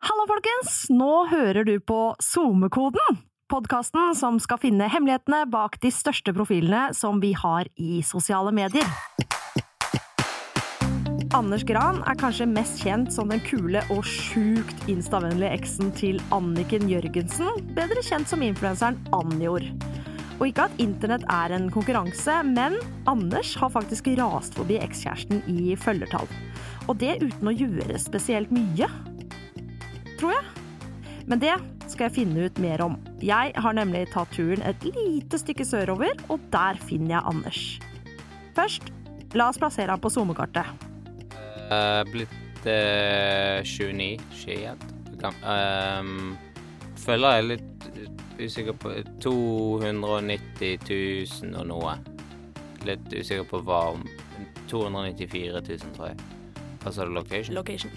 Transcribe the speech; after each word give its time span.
Halla, 0.00 0.24
folkens! 0.24 0.86
Nå 0.88 1.26
hører 1.28 1.66
du 1.68 1.74
på 1.84 2.14
SoMe-koden! 2.24 3.18
Podkasten 3.52 4.14
som 4.16 4.38
skal 4.40 4.56
finne 4.62 4.86
hemmelighetene 4.88 5.42
bak 5.52 5.74
de 5.82 5.90
største 5.92 6.32
profilene 6.32 6.94
som 6.96 7.18
vi 7.20 7.34
har 7.36 7.68
i 7.76 7.98
sosiale 8.00 8.48
medier. 8.56 8.86
Anders 11.36 11.66
Gran 11.68 12.00
er 12.08 12.16
kanskje 12.16 12.48
mest 12.48 12.80
kjent 12.80 13.12
som 13.12 13.28
den 13.28 13.44
kule 13.44 13.84
og 13.92 14.00
sjukt 14.08 14.88
instavennlige 14.88 15.52
eksen 15.58 15.92
til 16.00 16.16
Anniken 16.32 16.88
Jørgensen, 16.88 17.60
bedre 17.76 18.00
kjent 18.00 18.32
som 18.32 18.40
influenseren 18.46 18.96
Anjor. 19.12 19.68
Og 20.40 20.48
ikke 20.48 20.70
at 20.70 20.80
internett 20.80 21.28
er 21.28 21.58
en 21.58 21.68
konkurranse, 21.68 22.40
men 22.48 22.80
Anders 23.04 23.52
har 23.60 23.76
faktisk 23.76 24.08
rast 24.16 24.56
forbi 24.56 24.80
ekskjæresten 24.80 25.44
i 25.52 25.76
følgertall. 25.76 26.24
Og 26.88 26.96
det 27.04 27.18
uten 27.20 27.52
å 27.52 27.58
gjøre 27.66 28.00
spesielt 28.00 28.48
mye. 28.48 28.88
Tror 30.20 30.34
jeg. 30.36 30.44
Men 31.30 31.40
det 31.40 31.54
skal 31.88 32.08
jeg 32.08 32.16
finne 32.20 32.46
ut 32.46 32.58
mer 32.62 32.82
om. 32.84 32.96
Jeg 33.24 33.52
har 33.56 33.76
nemlig 33.76 34.06
tatt 34.12 34.32
turen 34.34 34.62
et 34.66 34.84
lite 34.84 35.38
stykke 35.40 35.64
sørover, 35.66 36.12
og 36.28 36.42
der 36.52 36.78
finner 36.84 37.16
jeg 37.16 37.26
Anders. 37.32 37.62
Først, 38.56 38.90
la 39.38 39.48
oss 39.50 39.58
plassere 39.60 39.94
ham 39.94 40.02
på 40.02 40.10
SoMe-kartet. 40.12 40.68
Uh, 41.70 42.02
blitt 42.10 42.66
uh, 42.66 43.62
29, 43.64 44.16
skijent. 44.34 44.86
Um, 45.44 46.34
føler 46.98 47.36
jeg 47.36 47.48
litt 47.50 47.88
usikker 48.40 48.76
på 48.80 48.94
290 49.22 50.88
000 50.88 51.60
og 51.60 51.68
noe. 51.70 51.94
Litt 52.88 53.12
usikker 53.12 53.46
på 53.48 53.60
hva 53.68 53.82
om 53.94 54.06
294 54.70 55.60
000, 55.60 55.94
tror 55.96 56.12
jeg. 56.12 56.18
Hva 56.80 56.94
sa 56.96 57.04
du 57.04 57.14
location? 57.14 57.54
Location. 57.54 57.92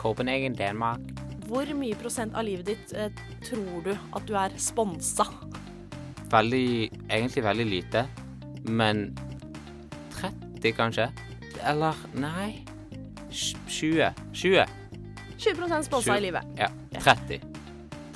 Copenhagen, 0.00 0.56
Danmark. 0.56 1.25
Hvor 1.46 1.70
mye 1.78 1.94
prosent 1.98 2.34
av 2.34 2.46
livet 2.46 2.66
ditt 2.72 2.94
eh, 2.98 3.10
tror 3.46 3.84
du 3.84 3.92
at 3.94 4.26
du 4.26 4.34
er 4.38 4.54
sponsa? 4.58 5.28
Veldig 6.32 6.66
Egentlig 7.06 7.44
veldig 7.46 7.66
lite, 7.70 8.06
men 8.66 9.12
30, 10.16 10.72
kanskje? 10.74 11.10
Eller 11.62 11.94
nei 12.18 12.64
20. 13.30 14.10
20. 14.32 14.66
20% 15.38 15.86
sponsa 15.86 16.16
i 16.18 16.24
livet. 16.26 16.42
Ja. 16.58 16.68
30. 16.98 17.40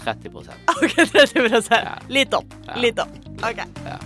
30 0.00 0.28
OK, 0.37 0.94
30 1.12 1.69
Ja. 1.70 1.98
Litt 2.09 2.34
opp. 2.34 2.55
Ja. 2.67 2.77
Litt 2.81 2.98
opp. 2.98 3.19
OK. 3.44 3.61
Ja. 3.84 3.98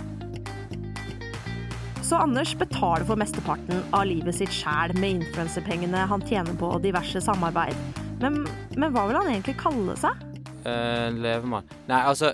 Så 2.03 2.15
Anders 2.15 2.55
betaler 2.55 3.05
for 3.07 3.17
mesteparten 3.17 3.79
av 3.95 4.05
livet 4.05 4.35
sitt 4.37 4.53
sjæl 4.53 4.93
med 4.99 5.21
influensepengene 5.23 6.03
han 6.11 6.21
tjener 6.27 6.53
på 6.59 6.75
diverse 6.83 7.21
samarbeid. 7.23 8.04
Men, 8.21 8.45
men 8.77 8.93
hva 8.95 9.05
vil 9.09 9.17
han 9.19 9.31
egentlig 9.31 9.57
kalle 9.59 9.95
seg? 9.99 10.21
Uh, 10.65 11.11
levemann 11.13 11.67
Nei, 11.89 11.99
altså 11.99 12.31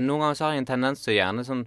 Noen 0.00 0.22
ganger 0.24 0.36
så 0.38 0.46
har 0.46 0.54
jeg 0.56 0.62
en 0.64 0.70
tendens 0.72 1.04
til 1.04 1.12
å 1.12 1.18
gjerne 1.18 1.44
sånn 1.46 1.64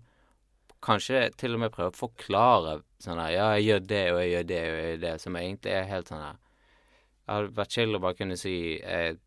Kanskje 0.81 1.27
til 1.37 1.55
og 1.55 1.61
med 1.61 1.73
prøve 1.73 1.93
å 1.93 1.99
forklare 1.99 2.79
sånn 3.01 3.21
her 3.21 3.33
Ja, 3.35 3.47
jeg 3.55 3.67
gjør 3.67 3.83
det, 3.91 4.01
og 4.11 4.21
jeg 4.23 4.31
gjør 4.33 4.47
det, 4.49 4.61
og 4.61 4.77
jeg 4.79 4.87
gjør 4.89 5.03
det, 5.05 5.13
som 5.21 5.37
egentlig 5.39 5.75
er 5.77 5.89
helt 5.91 6.11
sånn 6.11 6.23
her 6.25 6.39
Det 6.41 7.35
hadde 7.35 7.55
vært 7.61 7.77
chill 7.77 7.97
å 7.97 8.01
bare 8.03 8.19
kunne 8.19 8.39
si 8.41 8.55
jeg 8.79 9.17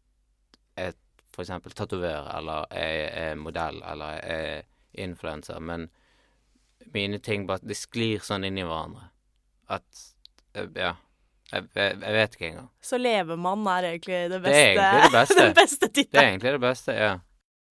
er 0.82 0.96
for 1.34 1.42
eksempel 1.42 1.74
tatovør, 1.74 2.28
eller 2.30 2.68
jeg 2.70 3.06
er 3.18 3.38
modell, 3.38 3.80
eller 3.90 4.18
jeg 4.20 4.50
er 4.50 4.60
influenser, 5.02 5.58
men 5.58 5.88
mine 6.94 7.18
ting 7.18 7.46
bare 7.48 7.66
Det 7.66 7.78
sklir 7.78 8.22
sånn 8.22 8.46
inn 8.46 8.60
i 8.60 8.66
hverandre 8.66 9.08
at 9.74 10.04
eh, 10.54 10.68
Ja. 10.76 10.92
Jeg, 11.52 11.68
jeg, 11.76 11.98
jeg 12.00 12.16
vet 12.16 12.34
ikke 12.36 12.48
engang. 12.48 12.72
Så 12.82 12.98
levemann 12.98 13.68
er 13.70 13.90
egentlig 13.92 14.18
det 14.32 14.40
beste, 14.42 14.64
Det 14.74 14.80
er 14.80 14.96
egentlig 14.96 15.04
det 15.04 15.14
beste. 15.18 15.38
den 15.42 15.56
beste 15.58 15.90
Det 15.94 16.06
er 16.10 16.28
egentlig 16.28 16.52
det 16.56 16.62
beste, 16.64 16.96
ja. 16.98 17.14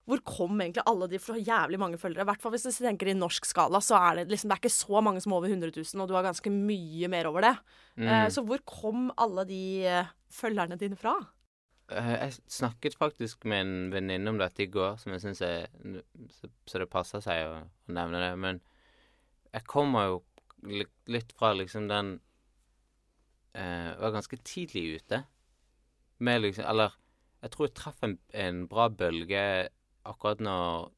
Hvor 0.03 0.19
kom 0.27 0.59
egentlig 0.59 0.83
alle 0.89 1.07
de 1.07 1.19
for 1.21 1.39
jævlig 1.39 1.77
mange 1.79 1.97
følgere? 1.99 2.25
I 2.25 2.29
hvert 2.33 2.41
fall 2.43 2.51
hvis 2.51 2.65
du 2.67 2.71
tenker 2.83 3.07
i 3.07 3.15
norsk 3.15 3.45
skala, 3.47 3.79
så 3.83 3.95
er 4.01 4.19
det 4.19 4.33
liksom 4.33 4.51
Det 4.51 4.57
er 4.57 4.61
ikke 4.63 4.75
så 4.75 5.03
mange 5.05 5.21
som 5.23 5.31
er 5.31 5.37
over 5.37 5.53
100 5.53 5.71
000, 5.77 6.01
og 6.03 6.09
du 6.09 6.17
har 6.17 6.25
ganske 6.25 6.51
mye 6.51 7.09
mer 7.11 7.29
over 7.29 7.47
det. 7.47 7.53
Mm. 7.95 8.09
Uh, 8.09 8.27
så 8.35 8.43
hvor 8.43 8.59
kom 8.67 9.07
alle 9.15 9.47
de 9.47 9.61
uh, 9.87 10.11
følgerne 10.33 10.79
dine 10.81 10.99
fra? 10.99 11.15
Uh, 11.87 12.11
Jeg 12.17 12.35
snakket 12.51 12.99
faktisk 12.99 13.47
med 13.47 13.63
en 13.63 13.73
venninne 13.95 14.33
om 14.33 14.41
dette 14.41 14.65
i 14.65 14.71
går, 14.71 14.99
som 14.99 15.15
jeg 15.15 15.23
syns 15.23 15.41
er 15.47 15.71
så, 16.35 16.51
så 16.67 16.83
det 16.83 16.91
passer 16.91 17.23
seg 17.23 17.47
å, 17.47 17.63
å 17.63 17.95
nevne 17.95 18.19
det. 18.25 18.33
Men 18.43 18.59
jeg 19.55 19.67
kommer 19.71 20.11
jo 20.11 20.21
litt 21.11 21.31
fra 21.39 21.53
liksom 21.55 21.87
den 21.87 22.17
eh, 23.53 23.93
Var 23.99 24.15
ganske 24.15 24.37
tidlig 24.43 24.83
ute 24.97 25.23
med 26.23 26.41
liksom 26.41 26.65
Eller 26.69 26.97
jeg 27.43 27.51
tror 27.51 27.67
jeg 27.67 27.75
traff 27.75 28.03
en, 28.03 28.17
en 28.33 28.67
bra 28.71 28.87
bølge 28.89 29.69
akkurat 30.07 30.39
når 30.43 30.91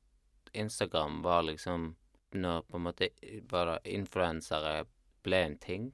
Instagram 0.53 1.21
var 1.25 1.45
liksom 1.47 1.95
Når 2.35 2.65
på 2.69 2.77
en 2.77 2.85
måte 2.85 3.09
bare 3.49 3.79
influensere 3.85 4.83
ble 5.25 5.39
en 5.41 5.55
ting. 5.57 5.85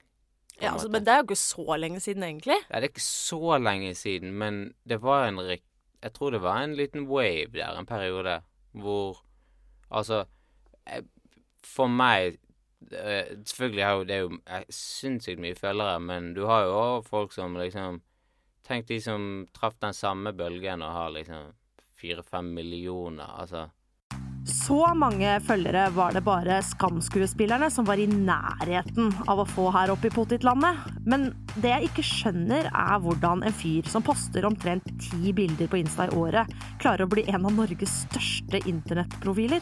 Ja, 0.60 0.74
altså, 0.74 0.90
men 0.92 1.06
det 1.06 1.14
er 1.14 1.22
jo 1.22 1.30
ikke 1.30 1.40
så 1.40 1.76
lenge 1.80 2.00
siden, 2.04 2.24
egentlig. 2.24 2.58
Ja, 2.70 2.82
det 2.82 2.90
er 2.90 2.92
ikke 2.92 3.04
så 3.06 3.58
lenge 3.62 3.94
siden, 3.96 4.34
men 4.38 4.74
det 4.84 5.00
var 5.02 5.28
en. 5.30 5.40
Jeg 5.40 6.14
tror 6.14 6.34
det 6.34 6.42
var 6.42 6.64
en 6.64 6.76
liten 6.76 7.06
wave 7.08 7.54
der, 7.54 7.78
en 7.78 7.86
periode, 7.86 8.42
hvor 8.72 9.22
Altså 9.92 10.26
For 11.64 11.88
meg 11.88 12.38
eh, 12.90 13.34
Selvfølgelig 13.46 13.86
har 13.86 13.98
jo 13.98 14.08
det 14.10 14.20
jo 14.22 14.32
eh, 14.46 14.64
sinnssykt 14.70 15.42
mye 15.44 15.58
følgere, 15.58 16.00
men 16.00 16.34
du 16.38 16.46
har 16.50 16.66
jo 16.68 16.78
òg 16.80 17.06
folk 17.10 17.36
som 17.36 17.58
liksom 17.60 18.02
Tenk 18.62 18.86
de 18.88 19.00
som 19.02 19.24
traff 19.58 19.74
den 19.82 19.96
samme 19.98 20.32
bølgen 20.38 20.84
og 20.86 20.92
har 20.94 21.14
liksom 21.16 21.48
fire-fem 21.98 22.54
millioner, 22.54 23.26
altså. 23.42 23.66
Så 24.48 24.80
mange 24.98 25.36
følgere 25.46 25.84
var 25.94 26.16
det 26.16 26.24
bare 26.26 26.58
Skam-skuespillerne 26.66 27.68
som 27.74 27.86
var 27.86 28.00
i 28.02 28.08
nærheten 28.10 29.12
av 29.30 29.44
å 29.44 29.46
få 29.46 29.68
her 29.76 29.92
oppe 29.94 30.10
i 30.10 30.14
Potitlandet. 30.14 30.80
Men 31.06 31.28
det 31.62 31.70
jeg 31.70 31.90
ikke 31.92 32.06
skjønner, 32.08 32.72
er 32.72 33.04
hvordan 33.04 33.46
en 33.46 33.54
fyr 33.54 33.86
som 33.92 34.06
poster 34.06 34.48
omtrent 34.50 34.88
ti 35.04 35.34
bilder 35.38 35.70
på 35.70 35.82
Insta 35.84 36.10
i 36.10 36.18
året, 36.18 36.50
klarer 36.82 37.06
å 37.06 37.12
bli 37.12 37.28
en 37.30 37.46
av 37.46 37.54
Norges 37.54 38.02
største 38.08 38.64
internettprofiler. 38.66 39.62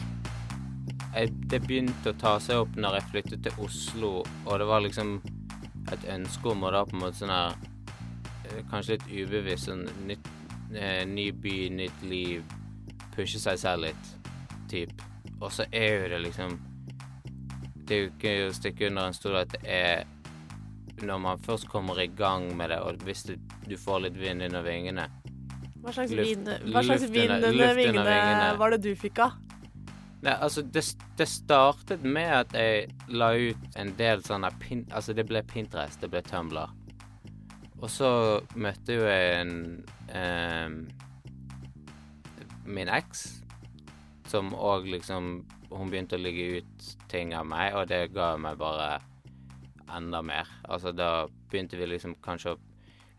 Jeg, 1.14 1.32
det 1.50 1.60
begynte 1.66 2.12
å 2.12 2.18
ta 2.20 2.36
seg 2.42 2.62
opp 2.62 2.76
når 2.78 2.98
jeg 3.00 3.08
flyttet 3.10 3.42
til 3.46 3.64
Oslo, 3.64 4.12
og 4.46 4.58
det 4.60 4.66
var 4.70 4.84
liksom 4.84 5.16
et 5.90 6.04
ønske 6.12 6.52
om 6.52 6.64
å 6.68 6.70
da 6.74 6.84
på 6.86 6.94
en 6.96 7.02
måte 7.02 7.18
sånn 7.18 7.32
her 7.34 7.54
eh, 8.50 8.60
Kanskje 8.70 8.96
litt 8.98 9.06
ubevisst 9.10 9.66
sånn 9.70 9.86
nytt, 10.06 10.28
eh, 10.74 11.02
ny 11.08 11.30
by, 11.32 11.56
nytt 11.74 12.02
liv, 12.06 12.44
pushe 13.16 13.40
seg 13.42 13.58
selv 13.58 13.88
litt, 13.88 14.10
typ. 14.70 14.92
Og 15.40 15.48
så 15.54 15.64
er 15.72 15.94
jo 16.02 16.08
det 16.12 16.18
liksom 16.26 16.58
Det 17.88 17.96
er 17.96 18.02
jo 18.04 18.10
ikke 18.12 18.32
å 18.46 18.54
stikke 18.54 18.90
under 18.90 19.08
en 19.08 19.14
stol 19.16 19.38
at 19.40 19.54
det 19.54 19.60
er 19.64 20.02
Når 21.00 21.18
man 21.24 21.38
først 21.40 21.64
kommer 21.72 21.98
i 22.02 22.10
gang 22.12 22.50
med 22.58 22.68
det, 22.70 22.76
og 22.84 23.00
hvis 23.06 23.22
det, 23.30 23.38
du 23.66 23.72
får 23.80 24.02
litt 24.04 24.18
vind 24.20 24.42
under 24.46 24.62
vingene 24.62 25.06
Hva 25.80 25.94
slags, 25.96 26.12
Luft- 26.12 26.28
vind, 26.28 26.50
hva 26.74 26.82
slags 26.84 27.06
luft 27.06 27.14
vind 27.14 27.32
under 27.32 27.74
vingene 27.74 28.04
vingene. 28.04 28.50
var 28.60 28.70
det 28.76 28.82
du 28.84 28.90
fikk 29.00 29.22
av? 29.24 29.38
Nei, 30.20 30.34
altså, 30.36 30.62
det, 30.62 30.82
det 31.16 31.26
startet 31.32 32.02
med 32.04 32.28
at 32.28 32.52
jeg 32.52 32.90
la 33.08 33.30
ut 33.32 33.76
en 33.80 33.94
del 33.96 34.20
sånne 34.24 34.50
pin... 34.60 34.82
Altså, 34.92 35.14
det 35.16 35.24
ble 35.30 35.40
Pinterest, 35.48 36.02
det 36.02 36.10
ble 36.12 36.20
Tumblr. 36.26 36.68
Og 37.80 37.88
så 37.88 38.10
møtte 38.60 38.98
jo 38.98 39.06
jeg 39.08 39.38
en 39.40 39.54
ehm, 40.12 40.74
Min 42.68 42.90
eks, 42.92 43.22
som 44.28 44.52
òg 44.52 44.90
liksom 44.92 45.30
Hun 45.70 45.88
begynte 45.88 46.18
å 46.18 46.20
ligge 46.20 46.60
ut 46.60 46.90
ting 47.08 47.32
av 47.34 47.46
meg, 47.48 47.72
og 47.78 47.88
det 47.88 48.10
ga 48.12 48.34
meg 48.36 48.58
bare 48.60 48.98
enda 49.90 50.20
mer. 50.22 50.50
Altså, 50.68 50.92
da 50.92 51.30
begynte 51.50 51.78
vi 51.80 51.88
liksom 51.88 52.18
kanskje 52.22 52.56
å 52.56 52.60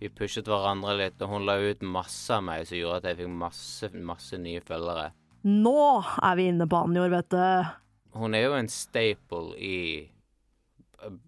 Vi 0.02 0.10
pushet 0.14 0.48
hverandre 0.50 0.96
litt, 0.98 1.22
og 1.22 1.34
hun 1.34 1.48
la 1.50 1.58
ut 1.62 1.82
masse 1.82 2.34
av 2.34 2.46
meg 2.46 2.68
som 2.68 2.78
gjorde 2.78 3.02
at 3.02 3.10
jeg 3.10 3.20
fikk 3.24 3.34
masse, 3.42 3.90
masse 4.02 4.38
nye 4.42 4.62
følgere. 4.66 5.12
Nå 5.42 6.04
er 6.22 6.36
vi 6.38 6.50
inne 6.52 6.68
på 6.70 6.84
Anjor, 6.86 7.10
vet 7.10 7.30
du. 7.34 7.42
Hun 8.14 8.36
er 8.38 8.46
jo 8.46 8.54
en 8.54 8.70
staple 8.70 9.56
i 9.58 9.80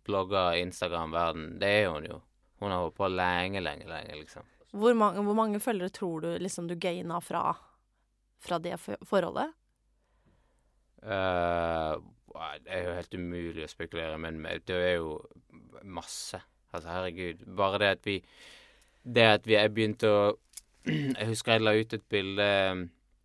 blogger- 0.06 0.52
og 0.52 0.60
Instagram-verden. 0.60 1.58
Det 1.60 1.72
er 1.82 1.90
hun 1.90 2.06
jo. 2.06 2.20
Hun 2.62 2.72
har 2.72 2.84
holdt 2.84 2.98
på 2.98 3.10
lenge, 3.10 3.62
lenge, 3.64 3.88
lenge, 3.90 4.20
liksom. 4.20 4.46
Hvor 4.74 4.94
mange, 4.98 5.22
hvor 5.22 5.38
mange 5.38 5.60
følgere 5.60 5.90
tror 5.90 6.22
du 6.22 6.30
liksom 6.42 6.68
du 6.68 6.76
gaina 6.76 7.20
fra, 7.22 7.54
fra 8.42 8.58
det 8.60 8.78
forholdet? 8.80 9.54
Uh, 11.04 12.00
det 12.64 12.72
er 12.72 12.88
jo 12.88 12.96
helt 12.98 13.18
umulig 13.18 13.66
å 13.66 13.72
spekulere, 13.72 14.18
men 14.18 14.42
det 14.66 14.78
er 14.78 14.96
jo 15.02 15.18
masse. 15.84 16.40
Altså, 16.74 16.90
herregud. 16.90 17.46
Bare 17.58 17.82
det 17.82 17.92
at 17.98 18.06
vi 18.06 18.18
Det 19.04 19.24
at 19.24 19.48
vi 19.48 19.54
Jeg 19.54 19.74
begynte 19.74 20.10
å 20.10 20.22
Jeg 21.20 21.28
husker 21.28 21.54
jeg 21.54 21.62
la 21.64 21.74
ut 21.78 21.94
et 21.94 22.06
bilde 22.10 22.48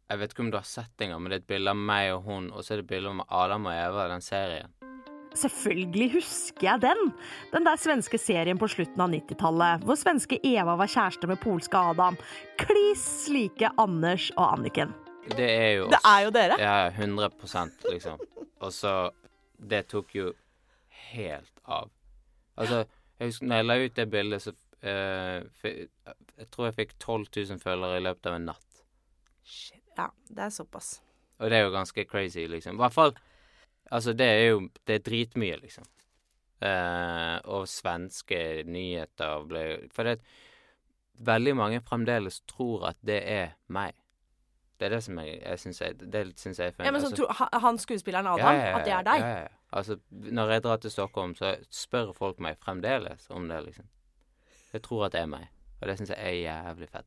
Jeg 0.09 0.21
vet 0.23 0.33
ikke 0.33 0.45
om 0.47 0.51
du 0.53 0.57
har 0.57 0.65
sett 0.65 1.03
engang, 1.05 1.21
men 1.21 1.33
det 1.33 1.37
er 1.37 1.43
et 1.43 1.51
bilde 1.51 1.73
av 1.75 1.81
meg 1.91 2.15
og 2.15 2.23
hun, 2.25 2.47
og 2.49 2.65
så 2.65 2.73
er 2.73 2.81
det 2.81 2.87
et 2.87 2.93
bilde 2.95 3.11
om 3.13 3.19
Adam 3.29 3.67
og 3.69 3.75
Eva, 3.75 4.07
i 4.07 4.13
den 4.15 4.23
serien. 4.25 4.71
Selvfølgelig 5.37 6.07
husker 6.15 6.65
jeg 6.65 6.81
den! 6.81 7.11
Den 7.53 7.67
der 7.67 7.77
svenske 7.77 8.17
serien 8.19 8.59
på 8.59 8.71
slutten 8.73 9.03
av 9.05 9.13
90-tallet, 9.13 9.85
hvor 9.85 9.99
svenske 10.01 10.39
Eva 10.49 10.79
var 10.81 10.89
kjæreste 10.89 11.29
med 11.29 11.41
polske 11.43 11.77
Adam. 11.91 12.17
Kliss 12.61 13.29
like 13.35 13.69
Anders 13.77 14.31
og 14.39 14.57
Anniken. 14.57 14.95
Det 15.29 15.45
er 15.45 15.73
jo 15.77 15.91
Det 15.93 16.01
er 16.09 16.21
jo 16.25 16.33
dere. 16.33 16.57
Ja, 16.63 16.77
100% 16.89 17.91
liksom. 17.93 18.23
Og 18.65 18.73
så 18.73 19.11
Det 19.59 19.89
tok 19.91 20.15
jo 20.15 20.33
helt 21.13 21.53
av. 21.67 21.91
Altså, 22.57 22.87
jeg 23.19 23.29
husker 23.29 23.47
når 23.51 23.61
jeg 23.61 23.67
la 23.67 23.77
ut 23.83 23.97
det 23.97 24.07
bildet, 24.11 24.43
så 24.43 24.55
uh, 24.55 25.69
Jeg 25.69 26.49
tror 26.51 26.71
jeg 26.71 26.79
fikk 26.79 26.97
12 26.99 27.27
000 27.37 27.61
følgere 27.61 27.99
i 27.99 28.07
løpet 28.07 28.31
av 28.31 28.39
en 28.39 28.49
natt. 28.55 28.83
Shit. 29.45 29.78
Ja, 29.99 30.07
det 30.29 30.39
er 30.47 30.49
såpass. 30.55 31.01
Og 31.39 31.51
det 31.51 31.59
er 31.59 31.65
jo 31.67 31.71
ganske 31.75 32.05
crazy, 32.09 32.47
liksom. 32.51 32.75
I 32.79 32.83
hvert 32.85 32.93
fall 32.95 33.13
Altså, 33.91 34.13
det 34.13 34.27
er 34.27 34.49
jo 34.51 34.69
Det 34.87 34.95
er 34.95 34.99
dritmye, 35.11 35.57
liksom. 35.63 35.85
Eh, 36.61 37.39
og 37.45 37.69
svenske 37.71 38.65
nyheter 38.67 39.45
ble 39.49 39.63
For 39.95 40.03
det 40.09 40.21
Veldig 41.25 41.55
mange 41.57 41.81
fremdeles 41.83 42.41
tror 42.47 42.89
at 42.93 42.97
det 43.07 43.23
er 43.27 43.49
meg. 43.75 43.93
Det 44.79 44.87
er 44.87 44.91
det 44.97 45.01
som 45.05 45.19
jeg, 45.19 45.41
jeg 45.43 45.59
syns 45.59 45.81
er 45.83 45.93
Det 45.99 46.25
syns 46.39 46.59
jeg 46.61 46.67
er 46.69 46.73
funny. 46.77 46.87
Ja, 46.87 46.93
men 46.93 47.01
Altså- 47.03 47.17
tro- 47.17 47.33
ha- 47.39 47.59
Han 47.59 47.79
skuespilleren 47.79 48.27
Adam, 48.27 48.47
at 48.79 48.85
det 48.85 48.93
er 48.93 49.03
deg? 49.03 49.21
Ja, 49.21 49.29
ja, 49.29 49.41
ja. 49.41 49.49
Altså, 49.73 49.99
når 50.11 50.51
jeg 50.53 50.63
drar 50.63 50.77
til 50.77 50.91
Stockholm, 50.91 51.35
så 51.35 51.57
spør 51.71 52.13
folk 52.15 52.39
meg 52.41 52.57
fremdeles 52.59 53.27
om 53.31 53.49
det, 53.49 53.65
liksom. 53.67 53.85
Jeg 54.73 54.83
tror 54.83 55.05
at 55.07 55.13
det 55.13 55.21
er 55.21 55.27
meg. 55.27 55.49
Og 55.79 55.87
det 55.87 55.95
syns 56.01 56.11
jeg 56.11 56.19
er 56.19 56.37
jævlig 56.43 56.89
fett. 56.91 57.07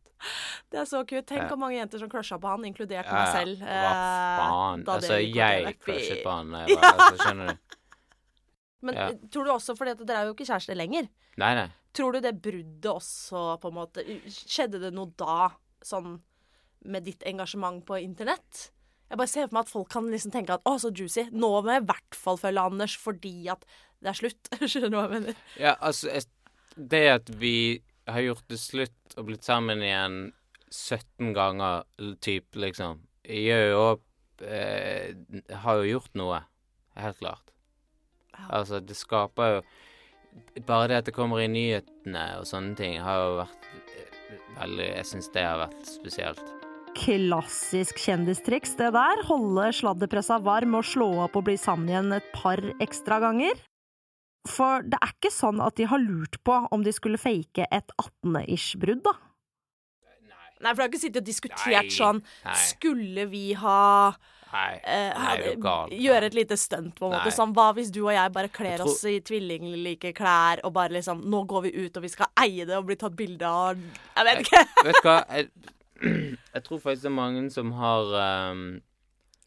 Det 0.71 0.79
er 0.79 0.85
så 0.88 1.01
kult. 1.07 1.25
Tenk 1.27 1.50
hvor 1.51 1.59
mange 1.59 1.75
jenter 1.75 2.00
som 2.00 2.07
crusha 2.12 2.38
på 2.39 2.47
han, 2.47 2.63
inkludert 2.69 3.09
Ja, 3.09 3.18
meg 3.18 3.33
selv. 3.35 3.63
Hva 3.68 3.89
eh, 3.91 4.39
faen? 4.39 4.85
Altså, 4.95 5.18
jeg 5.19 5.73
crushet 5.83 6.21
på 6.23 6.31
han. 6.38 6.53
jeg 6.62 6.77
var- 6.79 6.94
Altså, 6.94 7.18
skjønner 7.25 7.51
du? 7.51 7.77
Men 8.88 8.95
Ja. 8.97 9.09
tror 9.29 9.45
du 9.45 9.51
også, 9.53 9.75
fordi 9.77 9.91
at 9.91 10.06
dere 10.07 10.21
er 10.23 10.29
jo 10.29 10.33
ikke 10.33 10.47
kjærester 10.47 10.73
lenger, 10.79 11.09
Nei, 11.38 11.51
nei. 11.56 11.68
tror 11.94 12.13
du 12.15 12.19
det 12.23 12.31
bruddet 12.41 12.88
også 12.89 13.59
på 13.62 13.69
en 13.69 13.75
måte 13.77 14.06
Skjedde 14.31 14.79
det 14.81 14.89
noe 14.95 15.12
da, 15.19 15.51
sånn 15.85 16.15
med 16.89 17.03
ditt 17.06 17.21
engasjement 17.29 17.83
på 17.85 18.00
internett? 18.01 18.71
Jeg 19.12 19.19
bare 19.19 19.27
ser 19.29 19.45
for 19.51 19.53
meg 19.59 19.68
at 19.68 19.69
folk 19.75 19.89
kan 19.91 20.07
liksom 20.09 20.31
tenke 20.33 20.56
at 20.56 20.63
å, 20.65 20.77
så 20.79 20.89
juicy. 20.95 21.27
Nå 21.35 21.50
må 21.62 21.75
jeg 21.75 21.83
i 21.83 21.88
hvert 21.91 22.15
fall 22.15 22.39
følge 22.39 22.63
Anders 22.71 22.95
fordi 22.97 23.35
at 23.51 23.65
det 24.01 24.07
er 24.13 24.18
slutt. 24.18 24.50
Skjønner 24.71 24.89
du 24.89 24.95
hva 24.97 25.03
jeg 25.09 25.13
mener? 25.19 25.41
Ja, 25.59 25.75
altså 25.83 26.07
Det 26.79 27.03
at 27.19 27.29
vi 27.41 27.53
har 28.13 28.25
gjort 28.25 28.48
det 28.52 28.60
slutt 28.62 29.16
og 29.18 29.28
blitt 29.30 29.48
sammen 29.48 29.84
igjen 29.84 30.19
17 30.72 31.34
ganger, 31.36 31.84
typ, 32.24 32.56
liksom, 32.56 33.02
gjør 33.28 33.66
jo 33.68 33.80
opp 33.90 34.44
eh, 34.48 35.12
Har 35.63 35.81
jo 35.81 35.90
gjort 35.98 36.13
noe. 36.18 36.40
Helt 36.96 37.19
klart. 37.19 37.52
Altså, 38.50 38.80
det 38.80 38.96
skaper 38.98 39.58
jo 39.58 39.62
Bare 40.66 40.88
det 40.88 41.02
at 41.02 41.10
det 41.10 41.16
kommer 41.16 41.42
i 41.44 41.50
nyhetene 41.52 42.24
og 42.40 42.48
sånne 42.48 42.78
ting, 42.80 42.96
har 43.04 43.19
jo 43.19 43.34
vært 43.42 43.68
eh, 43.98 44.19
veldig 44.62 44.88
Jeg 44.88 45.10
syns 45.10 45.31
det 45.36 45.44
har 45.44 45.60
vært 45.66 45.81
spesielt. 45.92 46.46
Klassisk 47.02 48.00
kjendistriks, 48.04 48.74
det 48.80 48.90
der. 48.96 49.22
Holde 49.28 49.69
sladderpressa 49.75 50.40
varm 50.44 50.75
og 50.80 50.88
slå 50.88 51.10
opp 51.25 51.38
og 51.40 51.46
bli 51.48 51.57
sammen 51.60 51.92
igjen 51.92 52.16
et 52.16 52.31
par 52.36 52.60
ekstra 52.84 53.19
ganger. 53.24 53.60
For 54.50 54.82
det 54.82 54.98
er 54.98 55.12
ikke 55.14 55.30
sånn 55.34 55.60
at 55.62 55.76
de 55.78 55.86
har 55.86 56.02
lurt 56.02 56.40
på 56.48 56.56
om 56.74 56.82
de 56.86 56.94
skulle 56.96 57.20
fake 57.22 57.68
et 57.70 57.92
18-ish-brudd, 58.02 59.04
da. 59.06 59.14
Nei, 60.62 60.74
for 60.76 60.82
jeg 60.82 60.86
har 60.86 60.92
ikke 60.92 61.02
sittet 61.02 61.24
og 61.24 61.26
diskutert 61.26 61.88
Nei, 61.88 61.94
sånn 61.94 62.20
nei. 62.46 62.54
Skulle 62.70 63.24
vi 63.32 63.48
ha 63.58 64.12
Nei, 64.52 64.74
eh, 64.84 65.24
er 65.32 65.40
jo 65.46 65.54
galt 65.64 65.96
Gjøre 65.96 66.28
et 66.28 66.36
lite 66.38 66.58
stunt, 66.60 66.92
på 67.00 67.08
en 67.08 67.16
måte. 67.16 67.32
Sånn, 67.34 67.54
hva 67.56 67.70
hvis 67.74 67.90
du 67.94 68.02
og 68.04 68.12
jeg 68.14 68.34
bare 68.36 68.52
kler 68.54 68.76
Jeg 68.76 68.82
tror- 68.84 68.92
oss 68.92 69.04
i 69.10 69.16
tvillinglike 69.26 70.12
klær, 70.14 70.62
og 70.68 70.74
bare 70.76 70.94
liksom 70.98 71.24
Nå 71.26 71.48
går 71.50 71.66
vi 71.66 71.72
ut, 71.86 71.98
og 71.98 72.04
vi 72.06 72.12
skal 72.14 72.30
eie 72.38 72.66
det 72.66 72.78
og 72.78 72.86
bli 72.86 72.96
tatt 72.96 73.16
bilde 73.18 73.42
av 73.48 73.78
Jeg 74.18 74.28
vet 74.30 74.44
ikke. 74.46 74.64
Vet 74.86 75.02
du 75.02 75.08
hva? 75.10 75.18
Jeg, 75.34 75.50
jeg 76.54 76.64
tror 76.68 76.84
faktisk 76.86 77.08
det 77.08 77.12
er 77.12 77.18
mange 77.18 77.50
som 77.54 77.72
har 77.78 78.52
um, 78.52 78.82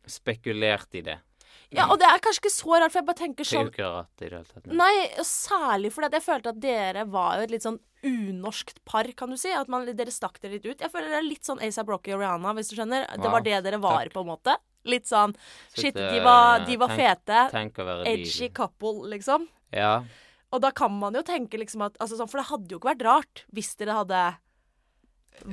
spekulert 0.07 0.99
i 0.99 1.05
det. 1.13 1.19
Ja, 1.73 1.87
og 1.91 1.99
det 1.99 2.07
er 2.07 2.21
kanskje 2.23 2.45
ikke 2.45 2.53
så 2.53 2.77
rart, 2.77 2.93
for 2.93 3.01
jeg 3.01 3.07
bare 3.09 3.19
tenker 3.19 3.49
sånn 3.49 3.71
Det 3.71 3.73
er 3.73 3.73
jo 3.73 3.75
ikke 3.75 3.93
rart 3.95 4.21
i 4.21 4.29
det 4.29 4.37
hele 4.37 4.51
tatt. 4.51 4.67
Nei, 4.83 4.93
og 5.19 5.27
særlig 5.29 5.93
fordi 5.95 6.11
at 6.11 6.17
jeg 6.19 6.27
følte 6.27 6.53
at 6.53 6.61
dere 6.63 7.05
var 7.11 7.39
jo 7.39 7.47
et 7.47 7.55
litt 7.55 7.67
sånn 7.67 7.81
unorskt 8.05 8.83
par, 8.85 9.09
kan 9.17 9.33
du 9.33 9.39
si. 9.41 9.51
At 9.57 9.71
man, 9.73 9.87
dere 9.89 10.13
stakk 10.13 10.39
dere 10.43 10.59
litt 10.59 10.69
ut. 10.69 10.85
Jeg 10.85 10.93
føler 10.93 11.15
det 11.15 11.19
er 11.23 11.27
litt 11.27 11.49
sånn 11.49 11.63
ASAP 11.65 11.89
Rocky 11.89 12.13
og 12.15 12.21
Rihanna, 12.21 12.53
hvis 12.59 12.71
du 12.71 12.77
skjønner. 12.77 13.09
Det 13.17 13.33
var 13.33 13.47
det 13.47 13.63
dere 13.65 13.81
var, 13.83 14.05
takk. 14.05 14.15
på 14.15 14.25
en 14.27 14.31
måte. 14.35 14.59
Litt 14.85 15.09
sånn 15.09 15.33
Shit, 15.73 15.97
de 15.97 16.21
var, 16.21 16.67
de 16.69 16.77
var 16.77 16.93
tenk- 16.93 17.25
fete. 17.25 17.45
Tenk 17.55 17.79
Edgy 18.05 18.51
couple, 18.53 19.09
liksom. 19.15 19.49
Ja. 19.73 20.03
Og 20.53 20.61
da 20.63 20.71
kan 20.71 20.93
man 20.93 21.17
jo 21.17 21.25
tenke 21.27 21.59
liksom 21.59 21.83
at 21.89 21.97
altså 21.99 22.19
sånn, 22.21 22.31
For 22.31 22.39
det 22.39 22.51
hadde 22.53 22.71
jo 22.71 22.79
ikke 22.79 22.93
vært 22.93 23.07
rart 23.09 23.45
hvis 23.57 23.73
dere 23.81 23.97
hadde 23.97 24.21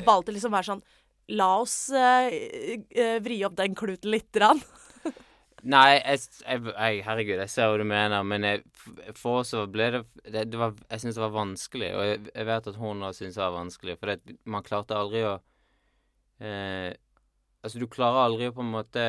valgt 0.05 0.29
å 0.29 0.35
liksom 0.35 0.53
være 0.53 0.69
sånn 0.73 0.83
La 1.31 1.47
oss 1.61 1.89
uh, 1.95 2.27
uh, 2.27 3.17
vri 3.23 3.37
opp 3.47 3.55
den 3.55 3.75
kluten 3.77 4.11
lite 4.11 4.35
grann. 4.35 4.59
Nei, 5.61 5.99
jeg, 5.99 6.19
jeg, 6.41 6.61
jeg, 6.73 7.01
herregud, 7.05 7.39
jeg 7.43 7.51
ser 7.53 7.69
hva 7.69 7.77
du 7.77 7.85
mener, 7.85 8.23
men 8.25 8.45
jeg, 8.47 8.61
for 9.17 9.41
oss 9.43 9.51
så 9.53 9.67
ble 9.69 9.91
det 9.93 9.99
Det, 10.25 10.45
det 10.49 10.57
var 10.57 10.73
Jeg 10.89 11.03
syns 11.03 11.19
det 11.19 11.21
var 11.21 11.35
vanskelig, 11.35 11.89
og 11.93 12.05
jeg, 12.07 12.19
jeg 12.33 12.47
vet 12.49 12.69
at 12.71 12.79
hun 12.81 13.05
òg 13.05 13.13
syns 13.13 13.37
det 13.37 13.43
var 13.43 13.57
vanskelig, 13.59 13.97
for 14.01 14.09
det, 14.09 14.37
man 14.49 14.65
klarte 14.65 14.97
aldri 14.97 15.21
å 15.27 15.35
eh, 16.41 16.89
Altså, 17.61 17.77
du 17.77 17.85
klarer 17.93 18.25
aldri 18.25 18.49
å 18.49 18.55
på 18.57 18.65
en 18.65 18.73
måte 18.73 19.05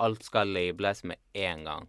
Alt 0.00 0.24
skal 0.24 0.48
labels 0.48 1.02
med 1.04 1.20
en 1.36 1.66
gang. 1.66 1.88